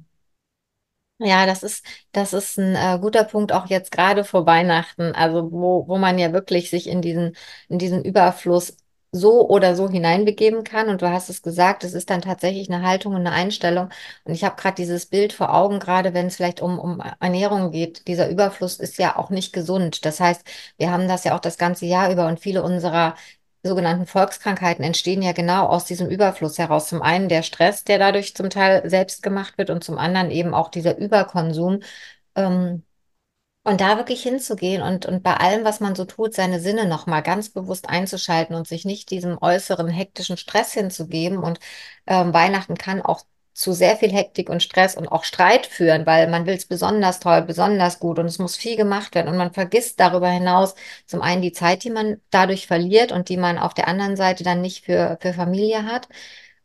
Ja, 1.20 1.46
das 1.46 1.64
ist, 1.64 1.86
das 2.12 2.34
ist 2.34 2.58
ein 2.58 2.76
äh, 2.76 3.00
guter 3.00 3.24
Punkt, 3.24 3.54
auch 3.54 3.68
jetzt 3.68 3.92
gerade 3.92 4.26
vor 4.26 4.46
Weihnachten, 4.46 5.14
also 5.16 5.52
wo, 5.52 5.88
wo 5.88 5.98
man 5.98 6.18
ja 6.20 6.34
wirklich 6.34 6.70
sich 6.70 6.88
in 6.88 7.02
diesen, 7.02 7.36
in 7.70 7.78
diesen 7.80 8.04
Überfluss 8.04 8.76
so 9.12 9.48
oder 9.48 9.76
so 9.76 9.90
hineinbegeben 9.90 10.64
kann. 10.66 10.90
Und 10.90 11.02
du 11.02 11.10
hast 11.10 11.30
es 11.30 11.42
gesagt, 11.42 11.84
es 11.84 11.94
ist 11.94 12.10
dann 12.10 12.22
tatsächlich 12.22 12.70
eine 12.70 12.86
Haltung 12.86 13.14
und 13.14 13.22
eine 13.22 13.32
Einstellung. 13.32 13.90
Und 14.26 14.34
ich 14.34 14.44
habe 14.44 14.56
gerade 14.60 14.76
dieses 14.76 15.06
Bild 15.06 15.32
vor 15.34 15.54
Augen, 15.54 15.80
gerade 15.80 16.14
wenn 16.16 16.26
es 16.28 16.36
vielleicht 16.36 16.62
um, 16.62 16.78
um 16.80 17.00
Ernährung 17.22 17.72
geht. 17.72 18.08
Dieser 18.08 18.28
Überfluss 18.30 18.78
ist 18.80 18.98
ja 18.98 19.16
auch 19.16 19.30
nicht 19.30 19.54
gesund. 19.54 20.04
Das 20.06 20.20
heißt, 20.20 20.44
wir 20.78 20.92
haben 20.92 21.08
das 21.08 21.24
ja 21.24 21.36
auch 21.36 21.40
das 21.40 21.58
ganze 21.60 21.86
Jahr 21.86 22.12
über 22.12 22.28
und 22.28 22.40
viele 22.40 22.64
unserer 22.64 23.16
sogenannten 23.64 24.06
Volkskrankheiten 24.06 24.84
entstehen 24.84 25.22
ja 25.22 25.32
genau 25.32 25.68
aus 25.68 25.86
diesem 25.86 26.10
Überfluss 26.10 26.58
heraus. 26.58 26.90
Zum 26.90 27.02
einen 27.02 27.30
der 27.30 27.44
Stress, 27.44 27.84
der 27.84 28.00
dadurch 28.00 28.36
zum 28.36 28.50
Teil 28.50 28.90
selbst 28.90 29.24
gemacht 29.24 29.58
wird 29.58 29.70
und 29.70 29.84
zum 29.84 29.98
anderen 29.98 30.32
eben 30.32 30.54
auch 30.54 30.70
dieser 30.70 30.98
Überkonsum. 30.98 31.82
Ähm, 32.36 32.84
und 33.66 33.80
da 33.82 33.98
wirklich 33.98 34.22
hinzugehen 34.24 34.82
und, 34.82 35.06
und 35.06 35.24
bei 35.24 35.36
allem, 35.38 35.64
was 35.64 35.80
man 35.80 35.96
so 35.96 36.04
tut, 36.06 36.34
seine 36.34 36.60
Sinne 36.60 36.86
nochmal 36.86 37.24
ganz 37.24 37.50
bewusst 37.50 37.88
einzuschalten 37.90 38.56
und 38.56 38.68
sich 38.68 38.84
nicht 38.86 39.10
diesem 39.10 39.38
äußeren 39.42 39.88
hektischen 39.88 40.36
Stress 40.38 40.74
hinzugeben. 40.74 41.38
Und 41.40 41.60
ähm, 42.06 42.34
Weihnachten 42.34 42.76
kann 42.76 43.02
auch 43.02 43.24
zu 43.54 43.74
sehr 43.74 43.96
viel 43.98 44.12
Hektik 44.12 44.50
und 44.50 44.64
Stress 44.64 44.96
und 44.96 45.08
auch 45.08 45.24
Streit 45.24 45.66
führen, 45.68 46.06
weil 46.06 46.28
man 46.30 46.46
will 46.46 46.56
es 46.56 46.66
besonders 46.66 47.20
toll, 47.20 47.44
besonders 47.44 48.00
gut 48.00 48.20
und 48.20 48.26
es 48.26 48.40
muss 48.40 48.56
viel 48.56 48.76
gemacht 48.78 49.16
werden. 49.16 49.28
Und 49.30 49.38
man 49.38 49.54
vergisst 49.54 50.00
darüber 50.00 50.30
hinaus 50.30 50.76
zum 51.06 51.22
einen 51.22 51.42
die 51.42 51.52
Zeit, 51.52 51.84
die 51.84 51.92
man 51.92 52.22
dadurch 52.32 52.68
verliert 52.68 53.12
und 53.12 53.30
die 53.30 53.38
man 53.38 53.58
auf 53.60 53.74
der 53.74 53.88
anderen 53.88 54.16
Seite 54.16 54.44
dann 54.44 54.62
nicht 54.62 54.86
für, 54.86 55.18
für 55.22 55.34
Familie 55.34 55.86
hat. 55.86 56.08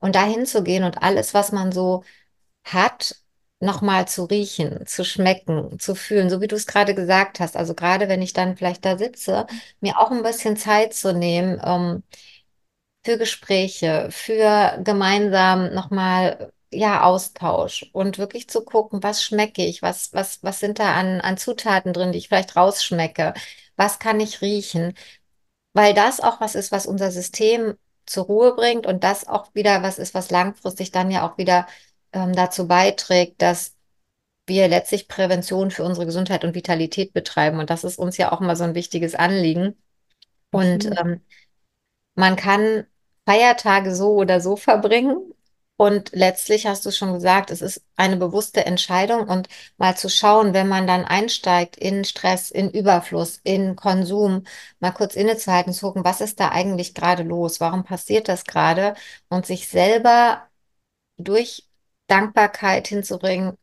Und 0.00 0.14
da 0.14 0.25
hinzugehen 0.25 0.85
und 0.85 1.02
alles, 1.02 1.35
was 1.35 1.52
man 1.52 1.73
so 1.73 2.04
hat, 2.64 3.16
nochmal 3.61 4.07
zu 4.09 4.25
riechen, 4.25 4.87
zu 4.87 5.04
schmecken, 5.04 5.78
zu 5.80 5.95
fühlen, 5.95 6.30
so 6.30 6.40
wie 6.40 6.47
du 6.49 6.57
es 6.57 6.66
gerade 6.66 6.95
gesagt 6.95 7.40
hast. 7.40 7.57
Also 7.57 7.75
gerade 7.75 8.09
wenn 8.09 8.23
ich 8.23 8.33
dann 8.33 8.57
vielleicht 8.57 8.85
da 8.85 8.97
sitze, 8.99 9.47
mir 9.80 9.99
auch 9.99 10.11
ein 10.12 10.23
bisschen 10.23 10.57
Zeit 10.57 10.95
zu 10.95 11.12
nehmen, 11.12 11.61
ähm, 11.64 12.02
für 13.04 13.18
Gespräche, 13.18 14.09
für 14.11 14.80
gemeinsam 14.85 15.73
nochmal, 15.75 16.52
ja, 16.72 17.02
Austausch 17.02 17.88
und 17.92 18.18
wirklich 18.18 18.48
zu 18.48 18.62
gucken, 18.64 19.02
was 19.02 19.22
schmecke 19.22 19.64
ich, 19.64 19.82
was, 19.82 20.12
was, 20.12 20.42
was 20.42 20.60
sind 20.60 20.78
da 20.78 20.94
an, 20.94 21.20
an 21.20 21.37
Zutaten 21.38 21.92
drin, 21.92 22.12
die 22.12 22.18
ich 22.18 22.28
vielleicht 22.28 22.56
rausschmecke, 22.56 23.34
was 23.76 23.98
kann 23.98 24.20
ich 24.20 24.40
riechen, 24.42 24.94
weil 25.72 25.94
das 25.94 26.20
auch 26.20 26.40
was 26.40 26.54
ist, 26.54 26.72
was 26.72 26.87
unser 26.87 27.10
System 27.10 27.76
zur 28.06 28.25
Ruhe 28.26 28.54
bringt 28.54 28.87
und 28.87 29.04
das 29.04 29.26
auch 29.28 29.54
wieder 29.54 29.82
was 29.82 29.98
ist, 29.98 30.14
was 30.14 30.30
langfristig 30.30 30.92
dann 30.92 31.10
ja 31.10 31.28
auch 31.28 31.38
wieder 31.38 31.66
ähm, 32.12 32.34
dazu 32.34 32.66
beiträgt, 32.68 33.42
dass 33.42 33.75
wir 34.46 34.68
letztlich 34.68 35.08
Prävention 35.08 35.70
für 35.70 35.84
unsere 35.84 36.06
Gesundheit 36.06 36.44
und 36.44 36.54
Vitalität 36.54 37.12
betreiben. 37.12 37.58
Und 37.60 37.70
das 37.70 37.84
ist 37.84 37.98
uns 37.98 38.16
ja 38.16 38.32
auch 38.32 38.40
mal 38.40 38.56
so 38.56 38.64
ein 38.64 38.75
wichtiges 38.75 39.14
Anliegen. 39.14 39.76
Und 40.50 40.87
Absolut. 40.87 41.00
ähm, 41.00 41.20
man 42.14 42.37
kann 42.37 42.87
Feiertage 43.26 43.94
so 43.94 44.14
oder 44.14 44.40
so 44.40 44.56
verbringen. 44.56 45.32
Und 45.80 46.11
letztlich 46.12 46.66
hast 46.66 46.85
du 46.87 46.90
schon 46.90 47.12
gesagt, 47.14 47.52
es 47.52 47.62
ist 47.62 47.82
eine 47.97 48.16
bewusste 48.16 48.66
Entscheidung 48.66 49.28
und 49.28 49.49
mal 49.76 49.97
zu 49.97 50.11
schauen, 50.11 50.52
wenn 50.52 50.66
man 50.66 50.88
dann 50.88 51.04
einsteigt 51.04 51.76
in 51.76 52.04
Stress, 52.04 52.50
in 52.50 52.68
Überfluss, 52.70 53.40
in 53.44 53.76
Konsum, 53.76 54.44
mal 54.80 54.90
kurz 54.90 55.14
innezuhalten, 55.14 55.73
zu 55.73 55.87
gucken, 55.87 56.04
was 56.04 56.20
ist 56.20 56.40
da 56.40 56.49
eigentlich 56.50 56.94
gerade 56.94 57.23
los? 57.23 57.61
Warum 57.61 57.85
passiert 57.85 58.28
das 58.28 58.44
gerade? 58.44 58.94
Und 59.28 59.47
sich 59.47 59.68
selber 59.68 60.49
durch 61.18 61.68
Dankbarkeit 62.08 62.88
hinzubringen, 62.88 63.54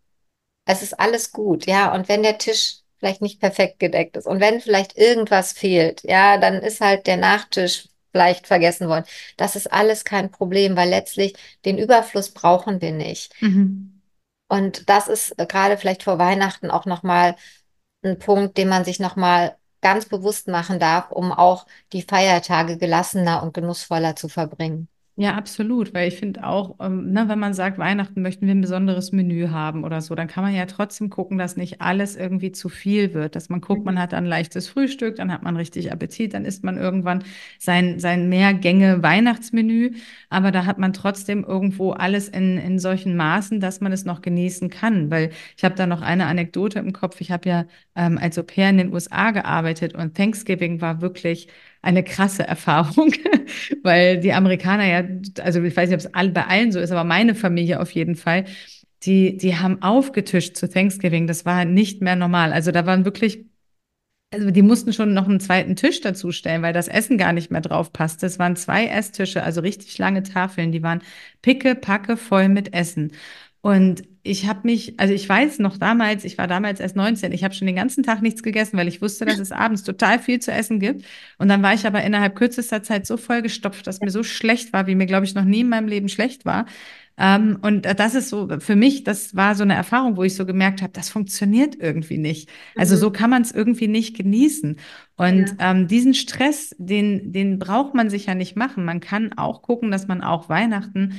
es 0.65 0.83
ist 0.83 0.99
alles 0.99 1.31
gut, 1.33 1.65
ja. 1.67 1.93
Und 1.93 2.09
wenn 2.09 2.23
der 2.23 2.37
Tisch 2.37 2.79
vielleicht 2.99 3.21
nicht 3.21 3.39
perfekt 3.41 3.79
gedeckt 3.79 4.17
ist 4.17 4.27
und 4.27 4.39
wenn 4.39 4.61
vielleicht 4.61 4.97
irgendwas 4.97 5.53
fehlt, 5.53 6.03
ja, 6.03 6.37
dann 6.37 6.55
ist 6.61 6.81
halt 6.81 7.07
der 7.07 7.17
Nachtisch 7.17 7.89
vielleicht 8.15 8.47
vergessen 8.47 8.87
worden. 8.87 9.03
Das 9.35 9.57
ist 9.57 9.73
alles 9.73 10.05
kein 10.05 10.31
Problem, 10.31 10.77
weil 10.77 10.87
letztlich 10.87 11.35
den 11.65 11.77
Überfluss 11.77 12.31
brauchen 12.31 12.79
wir 12.79 12.93
nicht. 12.93 13.33
Mhm. 13.41 14.01
Und 14.47 14.89
das 14.89 15.09
ist 15.09 15.37
äh, 15.37 15.45
gerade 15.45 15.75
vielleicht 15.75 16.03
vor 16.03 16.17
Weihnachten 16.17 16.71
auch 16.71 16.85
nochmal 16.85 17.35
ein 18.05 18.17
Punkt, 18.17 18.57
den 18.57 18.69
man 18.69 18.85
sich 18.85 19.01
nochmal 19.01 19.57
ganz 19.81 20.05
bewusst 20.05 20.47
machen 20.47 20.79
darf, 20.79 21.11
um 21.11 21.33
auch 21.33 21.65
die 21.91 22.03
Feiertage 22.03 22.77
gelassener 22.77 23.43
und 23.43 23.53
genussvoller 23.53 24.15
zu 24.15 24.29
verbringen. 24.29 24.87
Ja, 25.17 25.35
absolut, 25.35 25.93
weil 25.93 26.09
ich 26.09 26.17
finde 26.19 26.45
auch, 26.45 26.75
ähm, 26.81 27.13
ne, 27.13 27.29
wenn 27.29 27.39
man 27.39 27.53
sagt, 27.53 27.77
Weihnachten 27.77 28.21
möchten 28.21 28.47
wir 28.47 28.53
ein 28.53 28.59
besonderes 28.59 29.13
Menü 29.13 29.47
haben 29.47 29.85
oder 29.85 30.01
so, 30.01 30.13
dann 30.13 30.27
kann 30.27 30.43
man 30.43 30.53
ja 30.53 30.65
trotzdem 30.65 31.09
gucken, 31.09 31.37
dass 31.37 31.55
nicht 31.55 31.79
alles 31.79 32.17
irgendwie 32.17 32.51
zu 32.51 32.67
viel 32.67 33.13
wird, 33.13 33.37
dass 33.37 33.47
man 33.47 33.61
guckt, 33.61 33.79
mhm. 33.79 33.85
man 33.85 33.99
hat 33.99 34.13
ein 34.13 34.25
leichtes 34.25 34.67
Frühstück, 34.67 35.15
dann 35.15 35.31
hat 35.31 35.41
man 35.41 35.55
richtig 35.55 35.89
Appetit, 35.89 36.33
dann 36.33 36.43
isst 36.43 36.65
man 36.65 36.75
irgendwann 36.75 37.23
sein, 37.59 37.97
sein 37.97 38.27
Mehrgänge-Weihnachtsmenü, 38.27 39.91
aber 40.29 40.51
da 40.51 40.65
hat 40.65 40.79
man 40.79 40.91
trotzdem 40.91 41.45
irgendwo 41.45 41.91
alles 41.91 42.27
in, 42.27 42.57
in 42.57 42.77
solchen 42.77 43.15
Maßen, 43.15 43.61
dass 43.61 43.79
man 43.79 43.93
es 43.93 44.03
noch 44.03 44.21
genießen 44.21 44.69
kann, 44.69 45.11
weil 45.11 45.31
ich 45.55 45.63
habe 45.63 45.75
da 45.75 45.87
noch 45.87 46.01
eine 46.01 46.25
Anekdote 46.25 46.79
im 46.79 46.91
Kopf, 46.91 47.21
ich 47.21 47.31
habe 47.31 47.47
ja 47.47 47.65
ähm, 47.95 48.17
als 48.17 48.37
Au 48.37 48.43
pair 48.43 48.69
in 48.69 48.77
den 48.79 48.91
USA 48.93 49.31
gearbeitet 49.31 49.95
und 49.95 50.17
Thanksgiving 50.17 50.81
war 50.81 50.99
wirklich 50.99 51.47
eine 51.85 52.03
krasse 52.03 52.47
Erfahrung, 52.47 53.13
weil 53.83 54.19
die 54.19 54.33
Amerikaner 54.33 54.85
ja, 54.85 55.03
also 55.41 55.61
ich 55.63 55.75
weiß 55.75 55.89
nicht, 55.89 56.05
ob 56.05 56.05
es 56.05 56.33
bei 56.33 56.45
allen 56.45 56.71
so 56.71 56.79
ist, 56.79 56.91
aber 56.91 57.03
meine 57.03 57.35
Familie 57.35 57.79
auf 57.79 57.91
jeden 57.91 58.15
Fall, 58.15 58.45
die, 59.03 59.37
die 59.37 59.55
haben 59.57 59.81
aufgetischt 59.81 60.57
zu 60.57 60.69
Thanksgiving. 60.69 61.27
Das 61.27 61.45
war 61.45 61.65
nicht 61.65 62.01
mehr 62.01 62.15
normal. 62.15 62.53
Also 62.53 62.71
da 62.71 62.85
waren 62.85 63.05
wirklich 63.05 63.45
also 64.33 64.51
die 64.51 64.63
mussten 64.63 64.91
schon 64.91 65.13
noch 65.13 65.27
einen 65.27 65.39
zweiten 65.39 65.75
Tisch 65.75 66.01
dazu 66.01 66.31
stellen, 66.31 66.61
weil 66.61 66.73
das 66.73 66.87
Essen 66.89 67.17
gar 67.17 67.31
nicht 67.31 67.51
mehr 67.51 67.61
drauf 67.61 67.93
passte. 67.93 68.25
Es 68.25 68.39
waren 68.39 68.55
zwei 68.55 68.87
Esstische, 68.87 69.43
also 69.43 69.61
richtig 69.61 69.97
lange 69.97 70.23
Tafeln, 70.23 70.71
die 70.71 70.83
waren 70.83 71.01
picke, 71.41 71.75
packe 71.75 72.17
voll 72.17 72.49
mit 72.49 72.73
Essen. 72.73 73.13
Und 73.61 74.03
ich 74.25 74.47
habe 74.47 74.61
mich, 74.63 74.99
also 74.99 75.13
ich 75.13 75.29
weiß 75.29 75.59
noch 75.59 75.77
damals, 75.77 76.25
ich 76.25 76.39
war 76.39 76.47
damals 76.47 76.79
erst 76.79 76.95
19, 76.95 77.31
ich 77.31 77.43
habe 77.43 77.53
schon 77.53 77.67
den 77.67 77.75
ganzen 77.75 78.03
Tag 78.03 78.23
nichts 78.23 78.41
gegessen, 78.41 78.75
weil 78.75 78.87
ich 78.87 78.99
wusste, 78.99 79.23
dass 79.23 79.37
es 79.37 79.51
abends 79.51 79.83
total 79.83 80.17
viel 80.17 80.39
zu 80.39 80.51
essen 80.51 80.79
gibt. 80.79 81.05
Und 81.37 81.47
dann 81.47 81.61
war 81.61 81.75
ich 81.75 81.85
aber 81.85 82.03
innerhalb 82.03 82.35
kürzester 82.35 82.81
Zeit 82.81 83.05
so 83.05 83.17
vollgestopft, 83.17 83.85
dass 83.85 84.01
mir 84.01 84.09
so 84.09 84.23
schlecht 84.23 84.73
war, 84.73 84.87
wie 84.87 84.95
mir, 84.95 85.05
glaube 85.05 85.25
ich, 85.25 85.35
noch 85.35 85.43
nie 85.43 85.59
in 85.59 85.69
meinem 85.69 85.87
Leben 85.87 86.09
schlecht 86.09 86.43
war. 86.43 86.65
Ähm, 87.17 87.59
und 87.61 87.85
das 87.85 88.15
ist 88.15 88.29
so, 88.29 88.49
für 88.59 88.75
mich, 88.75 89.03
das 89.03 89.35
war 89.35 89.53
so 89.53 89.61
eine 89.61 89.75
Erfahrung, 89.75 90.17
wo 90.17 90.23
ich 90.23 90.33
so 90.33 90.45
gemerkt 90.45 90.81
habe, 90.81 90.91
das 90.91 91.09
funktioniert 91.09 91.75
irgendwie 91.79 92.17
nicht. 92.17 92.49
Also 92.75 92.95
mhm. 92.95 92.99
so 92.99 93.11
kann 93.11 93.29
man 93.29 93.43
es 93.43 93.51
irgendwie 93.51 93.87
nicht 93.87 94.17
genießen. 94.17 94.77
Und 95.17 95.55
ja. 95.59 95.71
ähm, 95.71 95.87
diesen 95.87 96.15
Stress, 96.15 96.75
den, 96.79 97.31
den 97.31 97.59
braucht 97.59 97.93
man 97.93 98.09
sich 98.09 98.25
ja 98.25 98.33
nicht 98.33 98.55
machen. 98.55 98.85
Man 98.85 99.01
kann 99.01 99.33
auch 99.37 99.61
gucken, 99.61 99.91
dass 99.91 100.07
man 100.07 100.21
auch 100.21 100.49
Weihnachten 100.49 101.13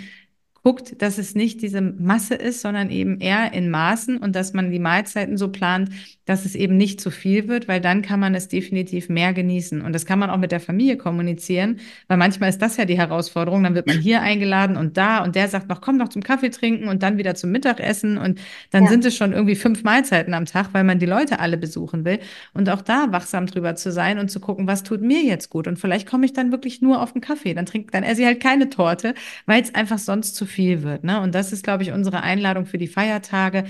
guckt, 0.66 1.00
dass 1.00 1.16
es 1.16 1.36
nicht 1.36 1.62
diese 1.62 1.80
Masse 1.80 2.34
ist, 2.34 2.60
sondern 2.60 2.90
eben 2.90 3.20
eher 3.20 3.52
in 3.52 3.70
Maßen 3.70 4.18
und 4.18 4.34
dass 4.34 4.52
man 4.52 4.72
die 4.72 4.80
Mahlzeiten 4.80 5.36
so 5.36 5.52
plant, 5.52 5.90
dass 6.26 6.44
es 6.44 6.54
eben 6.54 6.76
nicht 6.76 7.00
zu 7.00 7.10
viel 7.10 7.48
wird, 7.48 7.68
weil 7.68 7.80
dann 7.80 8.02
kann 8.02 8.20
man 8.20 8.34
es 8.34 8.48
definitiv 8.48 9.08
mehr 9.08 9.32
genießen. 9.32 9.80
Und 9.80 9.92
das 9.92 10.04
kann 10.04 10.18
man 10.18 10.28
auch 10.28 10.36
mit 10.36 10.52
der 10.52 10.60
Familie 10.60 10.96
kommunizieren, 10.96 11.78
weil 12.08 12.18
manchmal 12.18 12.50
ist 12.50 12.60
das 12.60 12.76
ja 12.76 12.84
die 12.84 12.98
Herausforderung. 12.98 13.62
Dann 13.62 13.74
wird 13.74 13.86
man 13.86 13.98
hier 14.00 14.20
eingeladen 14.22 14.76
und 14.76 14.96
da 14.96 15.22
und 15.22 15.36
der 15.36 15.48
sagt 15.48 15.68
noch, 15.68 15.80
komm 15.80 15.96
noch 15.96 16.08
zum 16.08 16.22
Kaffee 16.22 16.50
trinken 16.50 16.88
und 16.88 17.02
dann 17.02 17.16
wieder 17.16 17.36
zum 17.36 17.52
Mittagessen 17.52 18.18
und 18.18 18.40
dann 18.72 18.84
ja. 18.84 18.90
sind 18.90 19.04
es 19.04 19.16
schon 19.16 19.32
irgendwie 19.32 19.54
fünf 19.54 19.84
Mahlzeiten 19.84 20.34
am 20.34 20.44
Tag, 20.44 20.70
weil 20.72 20.84
man 20.84 20.98
die 20.98 21.06
Leute 21.06 21.38
alle 21.38 21.56
besuchen 21.56 22.04
will. 22.04 22.18
Und 22.52 22.68
auch 22.68 22.82
da 22.82 23.12
wachsam 23.12 23.46
drüber 23.46 23.76
zu 23.76 23.92
sein 23.92 24.18
und 24.18 24.30
zu 24.30 24.40
gucken, 24.40 24.66
was 24.66 24.82
tut 24.82 25.00
mir 25.00 25.22
jetzt 25.22 25.48
gut. 25.48 25.68
Und 25.68 25.78
vielleicht 25.78 26.08
komme 26.08 26.26
ich 26.26 26.32
dann 26.32 26.50
wirklich 26.50 26.82
nur 26.82 27.00
auf 27.00 27.12
den 27.12 27.20
Kaffee. 27.20 27.54
Dann 27.54 27.66
trinkt, 27.66 27.94
dann 27.94 28.02
esse 28.02 28.22
ich 28.22 28.26
halt 28.26 28.42
keine 28.42 28.68
Torte, 28.68 29.14
weil 29.46 29.62
es 29.62 29.74
einfach 29.74 29.98
sonst 29.98 30.34
zu 30.34 30.44
viel 30.44 30.82
wird. 30.82 31.04
Ne? 31.04 31.20
Und 31.20 31.36
das 31.36 31.52
ist, 31.52 31.62
glaube 31.62 31.84
ich, 31.84 31.92
unsere 31.92 32.22
Einladung 32.22 32.66
für 32.66 32.78
die 32.78 32.88
Feiertage. 32.88 33.64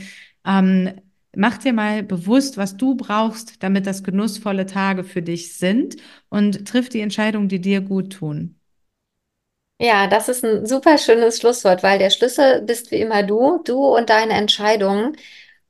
Ähm, 0.46 0.92
Mach 1.38 1.58
dir 1.58 1.74
mal 1.74 2.02
bewusst, 2.02 2.56
was 2.56 2.78
du 2.78 2.94
brauchst, 2.94 3.62
damit 3.62 3.86
das 3.86 4.02
genussvolle 4.02 4.64
Tage 4.64 5.04
für 5.04 5.20
dich 5.20 5.58
sind 5.58 5.96
und 6.30 6.66
triff 6.66 6.88
die 6.88 7.02
Entscheidungen, 7.02 7.48
die 7.50 7.60
dir 7.60 7.82
gut 7.82 8.14
tun. 8.14 8.58
Ja, 9.78 10.06
das 10.06 10.30
ist 10.30 10.42
ein 10.42 10.64
super 10.64 10.96
schönes 10.96 11.38
Schlusswort, 11.38 11.82
weil 11.82 11.98
der 11.98 12.08
Schlüssel 12.08 12.62
bist 12.62 12.90
wie 12.90 13.00
immer 13.02 13.22
du, 13.22 13.60
du 13.64 13.84
und 13.84 14.08
deine 14.08 14.32
Entscheidungen. 14.32 15.14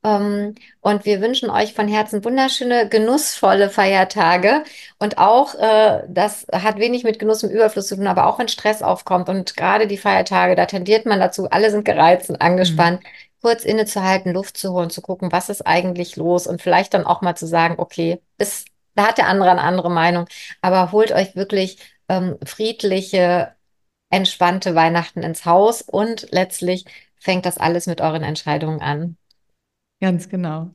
Ähm, 0.05 0.55
und 0.79 1.03
wir 1.03 1.19
wünschen 1.19 1.49
euch 1.49 1.73
von 1.73 1.89
Herzen 1.89 2.23
wunderschöne, 2.23 2.87
genussvolle 2.87 3.69
Feiertage. 3.69 4.63
Und 4.99 5.17
auch, 5.17 5.55
äh, 5.55 6.03
das 6.07 6.47
hat 6.53 6.79
wenig 6.79 7.03
mit 7.03 7.19
Genuss 7.19 7.43
im 7.43 7.49
Überfluss 7.49 7.87
zu 7.87 7.97
tun, 7.97 8.07
aber 8.07 8.27
auch 8.27 8.39
wenn 8.39 8.47
Stress 8.47 8.81
aufkommt 8.81 9.27
und 9.27 9.57
gerade 9.57 9.87
die 9.87 9.97
Feiertage, 9.97 10.55
da 10.55 10.65
tendiert 10.65 11.05
man 11.05 11.19
dazu, 11.19 11.49
alle 11.49 11.69
sind 11.71 11.83
gereizt 11.83 12.29
und 12.29 12.41
angespannt. 12.41 13.03
Mhm 13.03 13.26
kurz 13.41 13.63
innezuhalten, 13.63 14.33
Luft 14.33 14.57
zu 14.57 14.73
holen, 14.73 14.89
zu 14.89 15.01
gucken, 15.01 15.31
was 15.31 15.49
ist 15.49 15.65
eigentlich 15.65 16.15
los 16.15 16.47
und 16.47 16.61
vielleicht 16.61 16.93
dann 16.93 17.05
auch 17.05 17.21
mal 17.21 17.35
zu 17.35 17.47
sagen, 17.47 17.75
okay, 17.77 18.21
ist, 18.37 18.67
da 18.95 19.07
hat 19.07 19.17
der 19.17 19.27
andere 19.27 19.51
eine 19.51 19.61
andere 19.61 19.91
Meinung, 19.91 20.25
aber 20.61 20.91
holt 20.91 21.11
euch 21.11 21.35
wirklich 21.35 21.77
ähm, 22.09 22.37
friedliche, 22.45 23.55
entspannte 24.09 24.75
Weihnachten 24.75 25.21
ins 25.21 25.45
Haus 25.45 25.81
und 25.81 26.27
letztlich 26.31 26.85
fängt 27.19 27.45
das 27.45 27.57
alles 27.57 27.87
mit 27.87 28.01
euren 28.01 28.23
Entscheidungen 28.23 28.81
an. 28.81 29.17
Ganz 29.99 30.29
genau. 30.29 30.71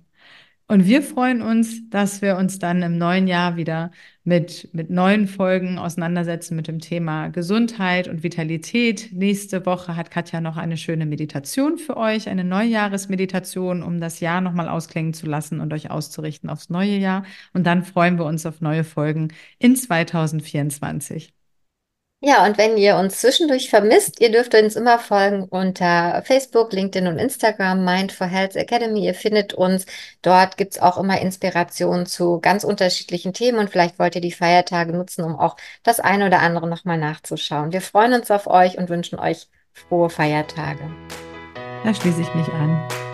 Und 0.73 0.87
wir 0.87 1.03
freuen 1.03 1.43
uns, 1.43 1.91
dass 1.91 2.23
wir 2.23 2.39
uns 2.39 2.59
dann 2.59 2.81
im 2.81 2.97
neuen 2.97 3.27
Jahr 3.27 3.57
wieder 3.57 3.91
mit, 4.25 4.71
mit 4.73 4.89
neuen 4.89 5.29
Folgen 5.29 5.77
auseinandersetzen 5.77 6.57
mit 6.57 6.67
dem 6.67 6.79
Thema 6.79 7.29
Gesundheit 7.29 8.09
und 8.09 8.23
Vitalität. 8.23 9.11
Nächste 9.13 9.67
Woche 9.67 9.97
hat 9.97 10.11
Katja 10.11 10.41
noch 10.41 10.57
eine 10.57 10.79
schöne 10.79 11.05
Meditation 11.05 11.77
für 11.77 11.99
euch, 11.99 12.27
eine 12.27 12.43
Neujahresmeditation, 12.43 13.83
um 13.83 14.01
das 14.01 14.21
Jahr 14.21 14.41
nochmal 14.41 14.71
ausklingen 14.71 15.13
zu 15.13 15.27
lassen 15.27 15.61
und 15.61 15.75
euch 15.75 15.91
auszurichten 15.91 16.49
aufs 16.49 16.71
neue 16.71 16.97
Jahr. 16.97 17.27
Und 17.53 17.67
dann 17.67 17.83
freuen 17.83 18.17
wir 18.17 18.25
uns 18.25 18.47
auf 18.47 18.63
neue 18.63 18.85
Folgen 18.85 19.29
in 19.59 19.77
2024. 19.77 21.35
Ja, 22.25 22.47
und 22.47 22.57
wenn 22.57 22.77
ihr 22.77 22.97
uns 22.97 23.21
zwischendurch 23.21 23.69
vermisst, 23.69 24.21
ihr 24.21 24.31
dürft 24.31 24.55
uns 24.55 24.77
immer 24.77 25.01
folgen 25.01 25.43
unter 25.43 26.23
Facebook, 26.25 26.73
LinkedIn 26.73 27.09
und 27.09 27.19
Instagram, 27.19 27.85
Mind 27.85 28.13
for 28.13 28.29
Health 28.29 28.55
Academy. 28.55 29.05
Ihr 29.05 29.15
findet 29.15 29.55
uns. 29.55 29.87
Dort 30.23 30.57
gibt's 30.57 30.79
auch 30.79 30.99
immer 30.99 31.21
Inspirationen 31.21 32.07
zu 32.07 32.39
ganz 32.41 32.63
unterschiedlichen 32.63 33.33
Themen 33.33 33.59
und 33.59 33.71
vielleicht 33.71 33.99
wollt 33.99 34.15
ihr 34.15 34.21
die 34.21 34.31
Feiertage 34.31 34.93
nutzen, 34.93 35.25
um 35.25 35.35
auch 35.35 35.57
das 35.83 35.99
eine 35.99 36.27
oder 36.27 36.39
andere 36.39 36.69
nochmal 36.69 36.97
nachzuschauen. 36.97 37.73
Wir 37.73 37.81
freuen 37.81 38.13
uns 38.13 38.31
auf 38.31 38.47
euch 38.47 38.79
und 38.79 38.89
wünschen 38.89 39.19
euch 39.19 39.49
frohe 39.73 40.09
Feiertage. 40.09 40.89
Da 41.83 41.93
schließe 41.93 42.21
ich 42.21 42.35
mich 42.35 42.47
an. 42.51 43.12